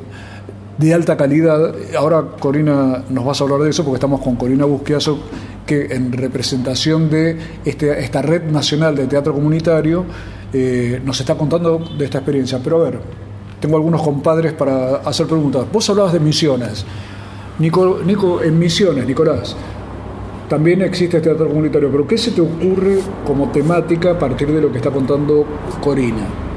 de 0.79 0.95
alta 0.95 1.17
calidad. 1.17 1.75
Ahora 1.97 2.23
Corina 2.39 3.05
nos 3.11 3.25
vas 3.25 3.41
a 3.41 3.45
hablar 3.45 3.61
de 3.61 3.71
eso 3.71 3.85
porque 3.85 3.97
estamos 3.97 4.21
con 4.21 4.37
Corina 4.37 4.65
Busquiazo 4.65 5.19
que 5.67 5.87
en 5.91 6.13
representación 6.13 7.11
de 7.11 7.37
este, 7.65 8.01
esta 8.01 8.23
red 8.23 8.45
nacional 8.45 8.97
de 8.97 9.07
teatro 9.07 9.35
comunitario 9.35 10.07
eh, 10.53 11.03
nos 11.05 11.21
está 11.21 11.35
contando 11.35 11.79
de 11.99 12.05
esta 12.05 12.19
experiencia. 12.19 12.61
Pero 12.63 12.81
a 12.81 12.91
ver, 12.91 13.01
tengo 13.61 13.77
algunos 13.77 14.03
compadres 14.03 14.53
para 14.53 14.97
hacer 14.97 15.27
preguntas. 15.27 15.67
Vos 15.71 15.91
hablabas 15.91 16.13
de 16.13 16.21
misiones. 16.21 16.87
Nico, 17.59 18.01
Nico 18.05 18.41
en 18.41 18.57
misiones, 18.57 19.05
Nicolás, 19.05 19.57
también 20.49 20.81
existe 20.83 21.21
teatro 21.21 21.49
comunitario, 21.49 21.91
pero 21.91 22.07
¿qué 22.07 22.17
se 22.17 22.31
te 22.31 22.41
ocurre 22.41 23.01
como 23.27 23.51
temática 23.51 24.13
a 24.13 24.19
partir 24.19 24.53
de 24.53 24.61
lo 24.61 24.71
que 24.71 24.79
está 24.79 24.93
contando 24.93 25.45
Corina? 25.83 26.48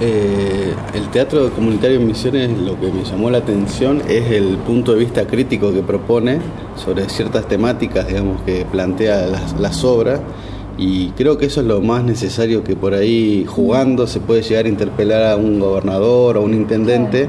Eh, 0.00 0.74
el 0.94 1.08
teatro 1.10 1.50
comunitario 1.50 2.00
en 2.00 2.06
Misiones 2.06 2.58
lo 2.58 2.78
que 2.80 2.90
me 2.90 3.04
llamó 3.04 3.30
la 3.30 3.38
atención 3.38 4.02
es 4.08 4.28
el 4.32 4.56
punto 4.58 4.92
de 4.92 4.98
vista 4.98 5.24
crítico 5.26 5.72
que 5.72 5.82
propone 5.82 6.40
sobre 6.76 7.08
ciertas 7.08 7.46
temáticas, 7.46 8.08
digamos, 8.08 8.42
que 8.42 8.64
plantea 8.64 9.26
las, 9.26 9.58
las 9.60 9.84
obras. 9.84 10.20
Y 10.76 11.10
creo 11.10 11.38
que 11.38 11.46
eso 11.46 11.60
es 11.60 11.68
lo 11.68 11.80
más 11.80 12.02
necesario 12.02 12.64
que 12.64 12.74
por 12.74 12.94
ahí 12.94 13.44
jugando 13.46 14.08
se 14.08 14.18
puede 14.18 14.42
llegar 14.42 14.64
a 14.64 14.68
interpelar 14.68 15.22
a 15.32 15.36
un 15.36 15.60
gobernador 15.60 16.38
o 16.38 16.42
un 16.42 16.54
intendente, 16.54 17.28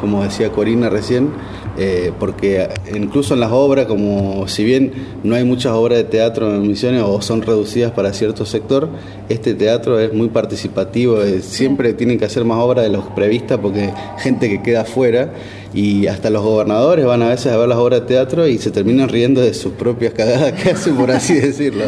como 0.00 0.22
decía 0.22 0.50
Corina 0.50 0.88
recién, 0.88 1.30
eh, 1.78 2.12
porque 2.18 2.68
incluso 2.94 3.34
en 3.34 3.40
las 3.40 3.52
obras, 3.52 3.86
como 3.86 4.48
si 4.48 4.64
bien 4.64 4.92
no 5.22 5.34
hay 5.34 5.44
muchas 5.44 5.72
obras 5.72 5.98
de 5.98 6.04
teatro 6.04 6.54
en 6.54 6.66
Misiones 6.66 7.02
o 7.04 7.20
son 7.20 7.42
reducidas 7.42 7.92
para 7.92 8.12
cierto 8.12 8.46
sector, 8.46 8.88
este 9.28 9.54
teatro 9.54 10.00
es 10.00 10.12
muy 10.12 10.28
participativo, 10.28 11.20
eh, 11.20 11.42
siempre 11.42 11.92
tienen 11.92 12.18
que 12.18 12.24
hacer 12.24 12.44
más 12.44 12.58
obras 12.58 12.84
de 12.84 12.90
los 12.90 13.04
previstas 13.08 13.58
porque 13.58 13.92
gente 14.18 14.48
que 14.48 14.62
queda 14.62 14.82
afuera 14.82 15.32
y 15.74 16.06
hasta 16.06 16.30
los 16.30 16.42
gobernadores 16.42 17.04
van 17.04 17.22
a 17.22 17.28
veces 17.28 17.52
a 17.52 17.56
ver 17.56 17.68
las 17.68 17.78
obras 17.78 18.00
de 18.00 18.06
teatro 18.06 18.46
y 18.46 18.58
se 18.58 18.70
terminan 18.70 19.08
riendo 19.08 19.40
de 19.40 19.52
sus 19.52 19.72
propias 19.72 20.14
cagadas 20.14 20.52
que 20.52 20.70
hacen, 20.70 20.96
por 20.96 21.10
así 21.10 21.34
decirlo. 21.40 21.84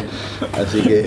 Así 0.53 0.81
que... 0.81 1.05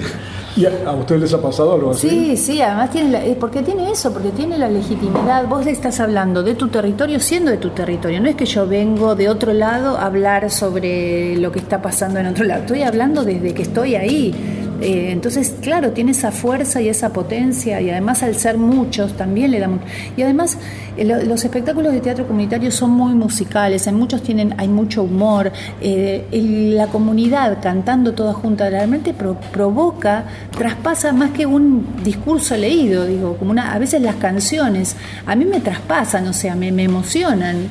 ¿Y 0.56 0.66
a, 0.66 0.92
ustedes 0.92 1.22
les 1.22 1.34
ha 1.34 1.40
pasado 1.40 1.72
algo 1.74 1.90
así? 1.92 2.08
Sí, 2.08 2.36
sí, 2.36 2.60
además 2.60 2.90
tiene 2.90 3.10
la, 3.10 3.24
eh, 3.24 3.36
porque 3.38 3.62
tiene 3.62 3.90
eso, 3.90 4.12
porque 4.12 4.30
tiene 4.30 4.58
la 4.58 4.68
legitimidad. 4.68 5.46
Vos 5.46 5.64
le 5.64 5.70
estás 5.70 5.98
hablando 6.00 6.42
de 6.42 6.54
tu 6.54 6.68
territorio 6.68 7.20
siendo 7.20 7.50
de 7.50 7.56
tu 7.56 7.70
territorio. 7.70 8.20
No 8.20 8.28
es 8.28 8.36
que 8.36 8.44
yo 8.44 8.66
vengo 8.66 9.14
de 9.14 9.28
otro 9.28 9.52
lado 9.52 9.96
a 9.96 10.06
hablar 10.06 10.50
sobre 10.50 11.36
lo 11.36 11.50
que 11.52 11.58
está 11.58 11.80
pasando 11.80 12.20
en 12.20 12.26
otro 12.26 12.44
lado. 12.44 12.62
Estoy 12.62 12.82
hablando 12.82 13.24
desde 13.24 13.54
que 13.54 13.62
estoy 13.62 13.94
ahí. 13.94 14.61
Eh, 14.82 15.12
entonces, 15.12 15.54
claro, 15.60 15.92
tiene 15.92 16.10
esa 16.10 16.32
fuerza 16.32 16.80
y 16.80 16.88
esa 16.88 17.12
potencia 17.12 17.80
y 17.80 17.88
además 17.90 18.24
al 18.24 18.34
ser 18.34 18.58
muchos 18.58 19.16
también 19.16 19.52
le 19.52 19.60
da 19.60 19.68
mucho. 19.68 19.84
Y 20.16 20.22
además 20.22 20.58
eh, 20.96 21.04
los 21.04 21.44
espectáculos 21.44 21.92
de 21.92 22.00
teatro 22.00 22.26
comunitario 22.26 22.72
son 22.72 22.90
muy 22.90 23.14
musicales, 23.14 23.86
en 23.86 23.94
muchos 23.94 24.22
tienen, 24.24 24.54
hay 24.58 24.66
mucho 24.66 25.04
humor, 25.04 25.52
eh, 25.80 26.26
la 26.74 26.88
comunidad 26.88 27.58
cantando 27.62 28.12
toda 28.12 28.32
junta 28.32 28.68
realmente 28.68 29.14
provoca, 29.14 30.24
traspasa 30.50 31.12
más 31.12 31.30
que 31.30 31.46
un 31.46 31.86
discurso 32.02 32.56
leído, 32.56 33.06
digo, 33.06 33.36
como 33.36 33.52
una, 33.52 33.72
a 33.72 33.78
veces 33.78 34.02
las 34.02 34.16
canciones 34.16 34.96
a 35.26 35.36
mí 35.36 35.44
me 35.44 35.60
traspasan, 35.60 36.26
o 36.26 36.32
sea, 36.32 36.56
me, 36.56 36.68
emocionan, 36.82 37.70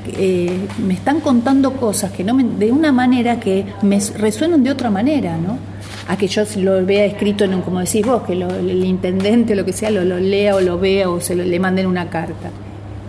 me 0.86 0.94
están 0.94 1.20
contando 1.20 1.74
cosas 1.74 2.12
que 2.12 2.24
no 2.24 2.38
de 2.38 2.72
una 2.72 2.94
manera 2.94 3.39
que 3.39 3.65
me 3.82 4.00
resuenan 4.18 4.63
de 4.63 4.72
otra 4.72 4.89
manera, 4.89 5.36
¿no? 5.38 5.72
A 6.08 6.17
que 6.17 6.27
yo 6.27 6.43
lo 6.58 6.86
vea 6.86 7.05
escrito 7.05 7.43
en 7.43 7.53
un, 7.53 7.62
como 7.62 7.79
decís 7.79 8.05
vos, 8.05 8.24
que 8.24 8.34
el 8.34 8.84
intendente 8.86 9.53
o 9.53 9.55
lo 9.55 9.65
que 9.65 9.74
sea 9.74 9.89
lo, 9.89 10.03
lea 10.03 10.55
o 10.55 10.62
lo 10.62 10.79
vea 10.79 11.10
o 11.10 11.20
se 11.20 11.36
le 11.36 11.60
manden 11.60 11.88
una 11.88 12.10
carta. 12.10 12.50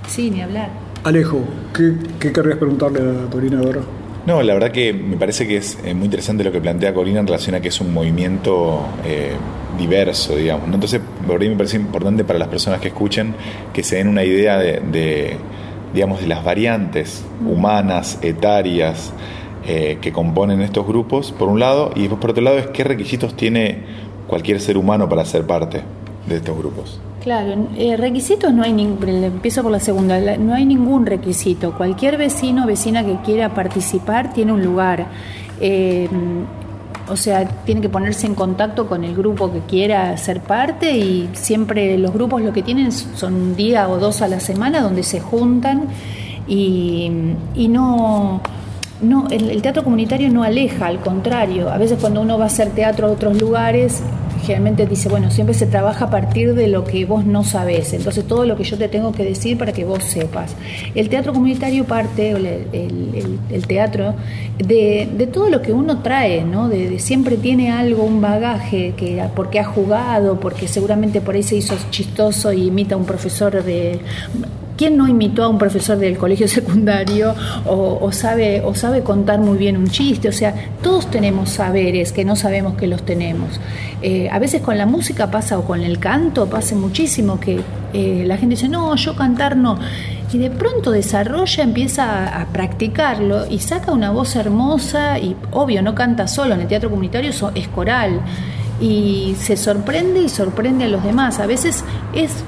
Sí, 0.06 0.30
ni 0.30 0.42
hablar. 0.42 0.70
Alejo, 1.04 1.40
¿qué, 1.74 1.94
qué 2.18 2.32
querrías 2.32 2.58
preguntarle 2.58 3.00
a 3.00 3.30
Corina 3.30 3.58
ahora? 3.58 3.80
No, 4.24 4.40
la 4.40 4.54
verdad 4.54 4.70
que 4.70 4.92
me 4.92 5.16
parece 5.16 5.48
que 5.48 5.56
es 5.56 5.78
eh, 5.84 5.94
muy 5.94 6.04
interesante 6.04 6.44
lo 6.44 6.52
que 6.52 6.60
plantea 6.60 6.94
Corina 6.94 7.20
en 7.20 7.26
relación 7.26 7.56
a 7.56 7.60
que 7.60 7.68
es 7.68 7.80
un 7.80 7.92
movimiento 7.92 8.86
eh, 9.04 9.32
diverso, 9.76 10.36
digamos. 10.36 10.66
Entonces, 10.72 11.00
por 11.26 11.42
ahí 11.42 11.48
me 11.48 11.56
parece 11.56 11.76
importante 11.76 12.22
para 12.22 12.38
las 12.38 12.48
personas 12.48 12.80
que 12.80 12.88
escuchen 12.88 13.34
que 13.72 13.82
se 13.82 13.96
den 13.96 14.06
una 14.06 14.22
idea 14.22 14.58
de 14.58 15.38
digamos, 15.92 16.20
de 16.20 16.26
las 16.26 16.44
variantes 16.44 17.24
humanas, 17.46 18.18
etarias, 18.22 19.12
eh, 19.64 19.98
que 20.00 20.12
componen 20.12 20.60
estos 20.60 20.86
grupos, 20.86 21.32
por 21.32 21.48
un 21.48 21.60
lado, 21.60 21.92
y 21.94 22.08
por 22.08 22.30
otro 22.30 22.42
lado 22.42 22.58
es 22.58 22.66
qué 22.68 22.84
requisitos 22.84 23.34
tiene 23.36 23.82
cualquier 24.26 24.60
ser 24.60 24.76
humano 24.76 25.08
para 25.08 25.24
ser 25.24 25.46
parte 25.46 25.82
de 26.26 26.36
estos 26.36 26.56
grupos. 26.56 27.00
Claro, 27.22 27.68
eh, 27.76 27.96
requisitos 27.96 28.52
no 28.52 28.64
hay 28.64 28.72
ningún, 28.72 29.08
empiezo 29.08 29.62
por 29.62 29.70
la 29.70 29.78
segunda, 29.78 30.36
no 30.38 30.54
hay 30.54 30.66
ningún 30.66 31.06
requisito. 31.06 31.76
Cualquier 31.76 32.18
vecino 32.18 32.64
o 32.64 32.66
vecina 32.66 33.04
que 33.04 33.16
quiera 33.24 33.54
participar 33.54 34.32
tiene 34.32 34.52
un 34.52 34.64
lugar. 34.64 35.06
Eh, 35.60 36.08
o 37.08 37.16
sea, 37.16 37.46
tiene 37.64 37.80
que 37.80 37.88
ponerse 37.88 38.26
en 38.26 38.34
contacto 38.34 38.86
con 38.88 39.04
el 39.04 39.14
grupo 39.14 39.52
que 39.52 39.60
quiera 39.60 40.16
ser 40.16 40.40
parte 40.40 40.96
y 40.96 41.28
siempre 41.32 41.96
los 41.98 42.12
grupos 42.12 42.42
lo 42.42 42.52
que 42.52 42.62
tienen 42.62 42.90
son 42.90 43.34
un 43.34 43.56
día 43.56 43.88
o 43.88 43.98
dos 43.98 44.22
a 44.22 44.28
la 44.28 44.40
semana 44.40 44.80
donde 44.80 45.02
se 45.02 45.20
juntan 45.20 45.84
y, 46.48 47.10
y 47.54 47.68
no 47.68 48.40
no, 49.02 49.26
el, 49.30 49.60
teatro 49.62 49.82
comunitario 49.84 50.30
no 50.30 50.42
aleja, 50.42 50.86
al 50.86 51.00
contrario. 51.00 51.70
A 51.70 51.78
veces 51.78 51.98
cuando 52.00 52.20
uno 52.20 52.38
va 52.38 52.44
a 52.44 52.46
hacer 52.46 52.70
teatro 52.70 53.08
a 53.08 53.10
otros 53.10 53.40
lugares, 53.40 54.02
generalmente 54.42 54.86
dice, 54.86 55.08
bueno, 55.08 55.30
siempre 55.30 55.54
se 55.54 55.66
trabaja 55.66 56.06
a 56.06 56.10
partir 56.10 56.54
de 56.54 56.68
lo 56.68 56.84
que 56.84 57.04
vos 57.04 57.24
no 57.24 57.44
sabés, 57.44 57.92
entonces 57.92 58.26
todo 58.26 58.44
lo 58.44 58.56
que 58.56 58.64
yo 58.64 58.76
te 58.76 58.88
tengo 58.88 59.12
que 59.12 59.24
decir 59.24 59.56
para 59.56 59.72
que 59.72 59.84
vos 59.84 60.02
sepas. 60.04 60.54
El 60.94 61.08
teatro 61.08 61.32
comunitario 61.32 61.84
parte, 61.84 62.30
el, 62.30 63.66
teatro, 63.66 64.14
de, 64.58 65.28
todo 65.32 65.48
lo 65.48 65.62
que 65.62 65.72
uno 65.72 65.98
trae, 65.98 66.44
¿no? 66.44 66.68
De, 66.68 66.98
siempre 66.98 67.36
tiene 67.36 67.70
algo, 67.70 68.02
un 68.02 68.20
bagaje, 68.20 68.94
que 68.96 69.22
porque 69.34 69.60
ha 69.60 69.64
jugado, 69.64 70.40
porque 70.40 70.66
seguramente 70.66 71.20
por 71.20 71.34
ahí 71.34 71.42
se 71.42 71.56
hizo 71.56 71.76
chistoso 71.90 72.52
y 72.52 72.66
imita 72.66 72.94
a 72.94 72.98
un 72.98 73.04
profesor 73.04 73.62
de 73.62 74.00
¿Quién 74.76 74.96
no 74.96 75.06
imitó 75.06 75.44
a 75.44 75.48
un 75.48 75.58
profesor 75.58 75.98
del 75.98 76.16
colegio 76.16 76.48
secundario 76.58 77.34
o, 77.66 78.10
sabe, 78.12 78.62
o 78.64 78.74
sabe 78.74 79.02
contar 79.02 79.40
muy 79.40 79.58
bien 79.58 79.76
un 79.76 79.88
chiste? 79.88 80.28
O 80.28 80.32
sea, 80.32 80.54
todos 80.82 81.10
tenemos 81.10 81.50
saberes 81.50 82.12
que 82.12 82.24
no 82.24 82.36
sabemos 82.36 82.74
que 82.74 82.86
los 82.86 83.04
tenemos. 83.04 83.60
Eh, 84.02 84.28
a 84.30 84.38
veces 84.38 84.62
con 84.62 84.78
la 84.78 84.86
música 84.86 85.30
pasa 85.30 85.58
o 85.58 85.64
con 85.64 85.82
el 85.82 85.98
canto 85.98 86.48
pasa 86.48 86.74
muchísimo 86.74 87.38
que 87.38 87.60
eh, 87.92 88.24
la 88.26 88.36
gente 88.36 88.56
dice, 88.56 88.68
no, 88.68 88.94
yo 88.96 89.14
cantar 89.14 89.56
no. 89.56 89.78
Y 90.32 90.38
de 90.38 90.50
pronto 90.50 90.90
desarrolla, 90.90 91.62
empieza 91.62 92.40
a, 92.40 92.46
practicarlo 92.46 93.46
y 93.50 93.58
saca 93.58 93.92
una 93.92 94.10
voz 94.10 94.34
hermosa 94.34 95.18
y 95.18 95.36
obvio, 95.50 95.82
no 95.82 95.94
canta 95.94 96.26
solo, 96.26 96.54
en 96.54 96.62
el 96.62 96.68
teatro 96.68 96.88
comunitario 96.88 97.30
es 97.30 97.68
coral 97.68 98.22
y 98.80 99.36
se 99.38 99.56
sorprende 99.56 100.22
y 100.22 100.28
sorprende 100.28 100.84
a 100.84 100.88
los 100.88 101.04
demás. 101.04 101.38
A 101.38 101.46
veces 101.46 101.84
es 102.14 102.44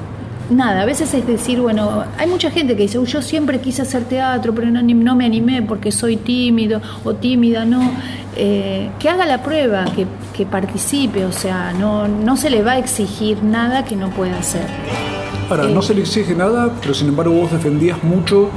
nada, 0.50 0.82
a 0.82 0.84
veces 0.84 1.12
es 1.14 1.26
decir, 1.26 1.60
bueno, 1.60 2.04
hay 2.18 2.28
mucha 2.28 2.50
gente 2.50 2.76
que 2.76 2.82
dice, 2.82 2.98
yo 3.04 3.22
siempre 3.22 3.60
quise 3.60 3.82
hacer 3.82 4.04
teatro, 4.04 4.54
pero 4.54 4.70
no, 4.70 4.82
no 4.82 5.16
me 5.16 5.24
animé 5.24 5.62
porque 5.62 5.92
soy 5.92 6.16
tímido 6.16 6.80
o 7.04 7.14
tímida, 7.14 7.64
no. 7.64 7.90
Eh, 8.36 8.90
que 8.98 9.08
haga 9.08 9.26
la 9.26 9.42
prueba, 9.42 9.84
que, 9.94 10.06
que, 10.36 10.44
participe, 10.44 11.24
o 11.24 11.32
sea, 11.32 11.72
no, 11.72 12.08
no 12.08 12.36
se 12.36 12.50
le 12.50 12.62
va 12.62 12.72
a 12.72 12.78
exigir 12.78 13.44
nada 13.44 13.84
que 13.84 13.94
no 13.94 14.10
pueda 14.10 14.38
hacer. 14.38 14.66
Ahora, 15.48 15.68
no 15.68 15.80
eh, 15.80 15.82
se 15.82 15.94
le 15.94 16.00
exige 16.00 16.34
nada, 16.34 16.72
pero 16.80 16.94
sin 16.94 17.08
embargo 17.08 17.32
vos 17.32 17.52
defendías 17.52 18.02
mucho 18.02 18.50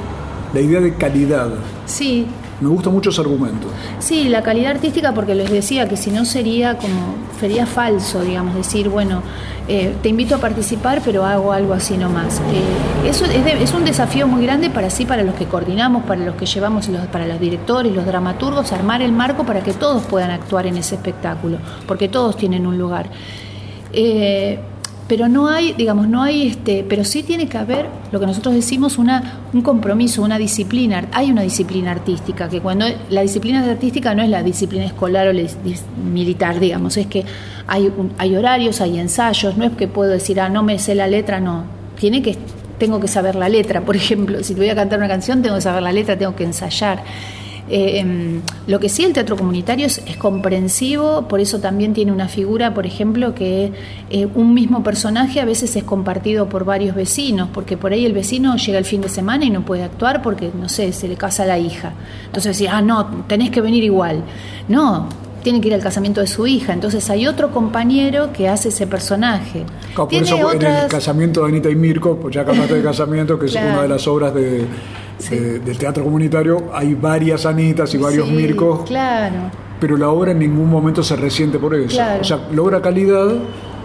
la 0.53 0.61
idea 0.61 0.81
de 0.81 0.95
calidad. 0.95 1.49
Sí, 1.85 2.25
me 2.59 2.69
gusta 2.69 2.89
mucho 2.89 3.09
ese 3.09 3.21
argumento. 3.21 3.67
Sí, 3.99 4.29
la 4.29 4.41
calidad 4.41 4.71
artística 4.71 5.13
porque 5.13 5.35
les 5.35 5.51
decía 5.51 5.87
que 5.87 5.97
si 5.97 6.09
no 6.11 6.25
sería 6.25 6.77
como, 6.77 7.15
sería 7.39 7.65
falso, 7.65 8.21
digamos, 8.21 8.55
decir, 8.55 8.89
bueno, 8.89 9.21
eh, 9.67 9.95
te 10.01 10.09
invito 10.09 10.35
a 10.35 10.37
participar, 10.37 11.01
pero 11.03 11.25
hago 11.25 11.51
algo 11.51 11.73
así 11.73 11.97
nomás. 11.97 12.39
Eh, 12.39 13.09
eso 13.09 13.25
es, 13.25 13.73
un 13.73 13.85
desafío 13.85 14.27
muy 14.27 14.43
grande 14.43 14.69
para 14.69 14.89
sí, 14.89 15.05
para 15.05 15.23
los 15.23 15.35
que 15.35 15.45
coordinamos, 15.45 16.03
para 16.03 16.21
los 16.21 16.35
que 16.35 16.45
llevamos, 16.45 16.87
los, 16.87 17.05
para 17.07 17.27
los 17.27 17.39
directores, 17.39 17.93
los 17.93 18.05
dramaturgos, 18.05 18.71
armar 18.71 19.01
el 19.01 19.11
marco 19.11 19.45
para 19.45 19.61
que 19.61 19.73
todos 19.73 20.03
puedan 20.03 20.31
actuar 20.31 20.67
en 20.67 20.77
ese 20.77 20.95
espectáculo, 20.95 21.57
porque 21.85 22.07
todos 22.07 22.37
tienen 22.37 22.65
un 22.65 22.77
lugar. 22.77 23.09
Eh, 23.93 24.59
pero 25.07 25.29
no 25.29 25.47
hay, 25.47 25.73
digamos, 25.73 26.07
no 26.07 26.21
hay 26.21 26.47
este, 26.47 26.85
pero 26.87 27.05
sí 27.05 27.23
tiene 27.23 27.47
que 27.47 27.57
haber 27.57 27.87
lo 28.11 28.19
que 28.19 28.25
nosotros 28.25 28.53
decimos 28.53 28.97
una 28.97 29.39
un 29.53 29.61
compromiso, 29.61 30.21
una 30.21 30.37
disciplina. 30.37 31.07
Hay 31.13 31.31
una 31.31 31.43
disciplina 31.43 31.91
artística 31.91 32.49
que 32.49 32.59
cuando 32.59 32.85
la 33.09 33.21
disciplina 33.21 33.63
artística 33.63 34.13
no 34.13 34.23
es 34.23 34.29
la 34.29 34.43
disciplina 34.43 34.85
escolar 34.85 35.27
o 35.29 35.33
militar, 36.03 36.59
digamos, 36.59 36.97
es 36.97 37.07
que 37.07 37.23
hay 37.67 37.91
hay 38.17 38.35
horarios, 38.35 38.81
hay 38.81 38.99
ensayos, 38.99 39.57
no 39.57 39.65
es 39.65 39.71
que 39.73 39.87
puedo 39.87 40.11
decir, 40.11 40.41
"Ah, 40.41 40.49
no 40.49 40.63
me 40.63 40.77
sé 40.77 40.93
la 40.95 41.07
letra", 41.07 41.39
no. 41.39 41.63
Tiene 41.97 42.21
que 42.21 42.37
tengo 42.77 42.99
que 42.99 43.07
saber 43.07 43.35
la 43.35 43.49
letra, 43.49 43.81
por 43.81 43.95
ejemplo, 43.95 44.43
si 44.43 44.53
voy 44.53 44.69
a 44.69 44.75
cantar 44.75 44.99
una 44.99 45.07
canción, 45.07 45.41
tengo 45.41 45.55
que 45.55 45.61
saber 45.61 45.81
la 45.83 45.91
letra, 45.91 46.17
tengo 46.17 46.35
que 46.35 46.43
ensayar. 46.43 47.03
Eh, 47.69 47.99
em, 47.99 48.41
lo 48.65 48.79
que 48.79 48.87
sí 48.87 49.03
el 49.03 49.13
teatro 49.13 49.35
comunitario 49.35 49.85
es, 49.85 50.01
es, 50.05 50.15
comprensivo, 50.15 51.27
por 51.27 51.41
eso 51.41 51.59
también 51.59 51.93
tiene 51.93 52.11
una 52.11 52.29
figura, 52.29 52.73
por 52.73 52.85
ejemplo, 52.85 53.35
que 53.35 53.73
eh, 54.09 54.27
un 54.35 54.53
mismo 54.53 54.83
personaje 54.83 55.41
a 55.41 55.45
veces 55.45 55.75
es 55.75 55.83
compartido 55.83 56.47
por 56.47 56.63
varios 56.63 56.95
vecinos, 56.95 57.49
porque 57.53 57.75
por 57.75 57.91
ahí 57.91 58.05
el 58.05 58.13
vecino 58.13 58.55
llega 58.55 58.77
el 58.77 58.85
fin 58.85 59.01
de 59.01 59.09
semana 59.09 59.45
y 59.45 59.49
no 59.49 59.65
puede 59.65 59.83
actuar 59.83 60.21
porque, 60.21 60.51
no 60.57 60.69
sé, 60.69 60.93
se 60.93 61.07
le 61.07 61.15
casa 61.15 61.45
la 61.45 61.59
hija. 61.59 61.93
Entonces 62.25 62.57
decís, 62.57 62.71
ah, 62.73 62.81
no, 62.81 63.05
tenés 63.27 63.51
que 63.51 63.59
venir 63.59 63.83
igual. 63.83 64.23
No, 64.69 65.09
tiene 65.43 65.61
que 65.61 65.67
ir 65.67 65.73
al 65.73 65.81
casamiento 65.81 66.21
de 66.21 66.27
su 66.27 66.47
hija. 66.47 66.73
Entonces 66.73 67.09
hay 67.09 67.27
otro 67.27 67.51
compañero 67.51 68.31
que 68.31 68.47
hace 68.47 68.69
ese 68.69 68.87
personaje. 68.87 69.65
por 69.95 70.13
eso 70.13 70.53
en 70.53 70.61
el 70.61 70.87
casamiento 70.87 71.41
de 71.43 71.49
Anita 71.49 71.69
y 71.69 71.75
Mirko, 71.75 72.17
pues 72.17 72.35
ya 72.35 72.41
acabaste 72.41 72.75
de 72.75 72.83
casamiento, 72.83 73.37
que 73.37 73.47
es 73.47 73.55
una 73.55 73.81
de 73.81 73.87
las 73.89 74.07
obras 74.07 74.33
de, 74.33 74.65
del 75.29 75.77
teatro 75.77 76.03
comunitario, 76.03 76.71
hay 76.73 76.93
varias 76.93 77.45
Anitas 77.45 77.93
y 77.93 77.97
varios 77.97 78.29
Mirkos. 78.29 78.87
Claro. 78.87 79.51
Pero 79.79 79.97
la 79.97 80.09
obra 80.09 80.31
en 80.31 80.39
ningún 80.39 80.69
momento 80.69 81.03
se 81.03 81.15
resiente 81.15 81.59
por 81.59 81.75
eso. 81.75 82.01
O 82.19 82.23
sea, 82.23 82.47
logra 82.51 82.81
calidad 82.81 83.35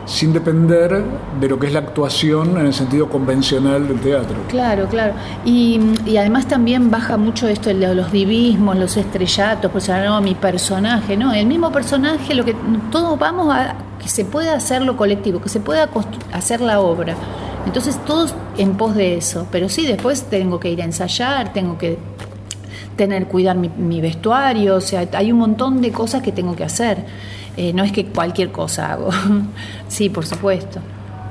sin 0.04 0.32
depender 0.32 1.04
de 1.40 1.48
lo 1.48 1.58
que 1.58 1.68
es 1.68 1.72
la 1.72 1.80
actuación 1.80 2.58
en 2.58 2.66
el 2.66 2.74
sentido 2.74 3.08
convencional 3.08 3.86
del 3.86 4.00
teatro. 4.00 4.36
Claro, 4.48 4.86
claro. 4.86 5.14
Y, 5.44 5.80
además 6.18 6.46
también 6.46 6.90
baja 6.90 7.16
mucho 7.16 7.48
esto 7.48 7.70
de 7.70 7.94
los 7.94 8.10
divismos, 8.10 8.76
los 8.76 8.96
estrellatos, 8.96 9.70
pues 9.70 9.88
no, 9.88 10.20
mi 10.20 10.34
personaje, 10.34 11.16
¿no? 11.16 11.32
El 11.32 11.46
mismo 11.46 11.70
personaje, 11.70 12.34
lo 12.34 12.44
que 12.44 12.56
todos 12.90 13.18
vamos 13.18 13.52
a 13.54 13.76
que 14.00 14.08
se 14.08 14.24
pueda 14.24 14.54
hacer 14.54 14.82
lo 14.82 14.96
colectivo, 14.96 15.40
que 15.40 15.48
se 15.48 15.60
pueda 15.60 15.88
hacer 16.32 16.60
la 16.60 16.80
obra. 16.80 17.14
Entonces 17.66 17.98
todos 18.04 18.34
en 18.58 18.76
pos 18.76 18.94
de 18.94 19.16
eso, 19.16 19.46
pero 19.50 19.68
sí 19.68 19.86
después 19.86 20.24
tengo 20.24 20.58
que 20.60 20.70
ir 20.70 20.82
a 20.82 20.84
ensayar, 20.84 21.52
tengo 21.52 21.78
que 21.78 21.98
tener 22.96 23.26
cuidar 23.26 23.56
mi, 23.56 23.68
mi 23.68 24.00
vestuario, 24.00 24.76
o 24.76 24.80
sea, 24.80 25.08
hay 25.12 25.32
un 25.32 25.38
montón 25.38 25.80
de 25.80 25.92
cosas 25.92 26.22
que 26.22 26.32
tengo 26.32 26.54
que 26.56 26.64
hacer. 26.64 27.04
Eh, 27.56 27.72
no 27.72 27.84
es 27.84 27.92
que 27.92 28.06
cualquier 28.06 28.50
cosa 28.50 28.92
hago. 28.92 29.10
sí, 29.88 30.08
por 30.08 30.26
supuesto. 30.26 30.80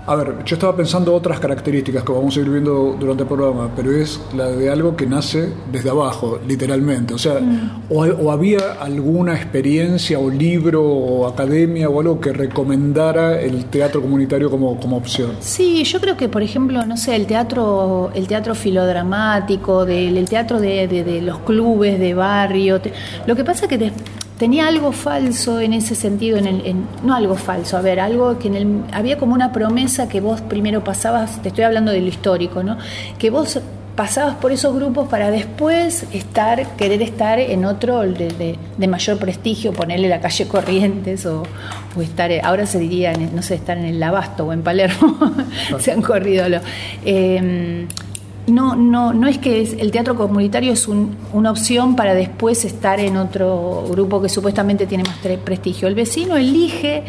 A 0.08 0.16
ver, 0.16 0.44
yo 0.46 0.56
estaba 0.56 0.76
pensando 0.76 1.14
otras 1.14 1.40
características 1.40 2.04
que 2.04 2.12
vamos 2.12 2.36
a 2.36 2.40
ir 2.40 2.50
viendo 2.50 2.98
durante 3.00 3.22
el 3.22 3.30
programa, 3.30 3.70
pero 3.76 3.92
es 3.92 4.20
la 4.36 4.48
de 4.48 4.70
algo 4.70 4.96
que 4.96 5.06
nace 5.06 5.54
desde 5.72 5.92
abajo, 5.92 6.40
literalmente. 6.48 7.14
O 7.14 7.20
sea, 7.20 7.40
mm. 7.40 7.84
o, 7.90 8.32
había 8.32 8.74
alguna 8.80 9.36
experiencia 9.36 10.18
o 10.18 10.30
libro 10.30 10.84
o 10.84 11.28
academia 11.28 11.88
o 11.88 12.00
algo 12.00 12.20
que 12.20 12.34
recomendara 12.34 13.40
el 13.40 13.66
teatro 13.66 14.02
comunitario 14.02 14.50
como, 14.50 14.80
como 14.80 14.98
opción. 14.98 15.34
Sí, 15.40 15.84
yo 15.84 16.02
creo 16.02 16.18
que, 16.18 16.28
por 16.28 16.42
ejemplo, 16.42 16.84
no 16.86 16.98
sé, 16.98 17.16
el 17.16 17.28
teatro, 17.28 18.12
el 18.16 18.28
teatro 18.28 18.56
filodramático, 18.56 19.86
del, 19.86 20.18
el 20.18 20.28
teatro 20.28 20.60
de, 20.60 20.88
de, 20.88 21.22
los 21.22 21.40
clubes 21.40 22.00
de 22.00 22.16
barrio. 22.16 22.82
lo 23.28 23.36
que 23.36 23.44
pasa 23.44 23.66
es 23.66 23.70
que 23.70 23.92
tenía 24.42 24.68
algo 24.68 24.92
falso 24.92 25.60
en 25.60 25.72
ese 25.72 25.94
sentido, 25.94 26.40
en 26.40 26.48
el, 26.48 26.76
no 27.04 27.14
algo 27.14 27.36
falso, 27.36 27.78
a 27.78 27.82
ver, 27.82 28.00
algo 28.00 28.40
que 28.40 28.48
en 28.48 28.56
el, 28.56 28.84
había 28.92 29.20
como 29.20 29.36
una 29.36 29.52
promesa 29.52 30.10
que 30.10 30.20
vos 30.20 30.42
primero 30.42 30.84
pasabas, 30.84 31.44
te 31.44 31.50
estoy 31.50 31.64
hablando 31.64 31.92
de 31.92 32.02
lo 32.02 32.08
histórico, 32.08 32.64
¿no? 32.64 32.76
Que 33.20 33.30
vos 33.30 33.60
pasabas 33.96 34.38
por 34.38 34.52
esos 34.52 34.74
grupos 34.74 35.08
para 35.10 35.30
después 35.30 36.08
estar, 36.12 36.76
querer 36.76 37.04
estar 37.04 37.38
en 37.38 37.66
otro 37.66 38.00
de, 38.00 38.58
mayor 38.88 39.20
prestigio, 39.20 39.74
ponerle 39.74 40.10
la 40.10 40.22
calle 40.22 40.48
Corrientes 40.48 41.28
o, 41.28 41.44
estar, 42.02 42.32
ahora 42.42 42.66
se 42.66 42.80
diría, 42.80 43.14
no 43.14 43.44
sé, 43.44 43.54
estar 43.54 43.78
en 43.78 43.86
el 43.86 44.00
Labasto 44.00 44.48
o 44.48 44.54
en 44.54 44.64
Palermo, 44.64 45.20
se 45.80 45.92
han 45.92 46.02
corrido. 46.02 46.50
Lo, 46.50 46.62
eh, 47.06 47.86
no, 48.52 48.76
no, 48.76 49.14
no 49.14 49.28
es 49.28 49.38
que 49.38 49.62
el 49.62 49.92
teatro 49.92 50.16
comunitario 50.16 50.74
es 50.74 50.88
una 50.88 51.52
opción 51.52 51.96
para 51.96 52.14
después 52.14 52.66
estar 52.66 53.00
en 53.00 53.18
otro 53.18 53.86
grupo 53.90 54.22
que 54.22 54.30
supuestamente 54.30 54.86
tiene 54.86 55.04
más 55.04 55.18
prestigio. 55.44 55.88
El 55.88 55.96
vecino 55.96 56.36
elige, 56.36 57.04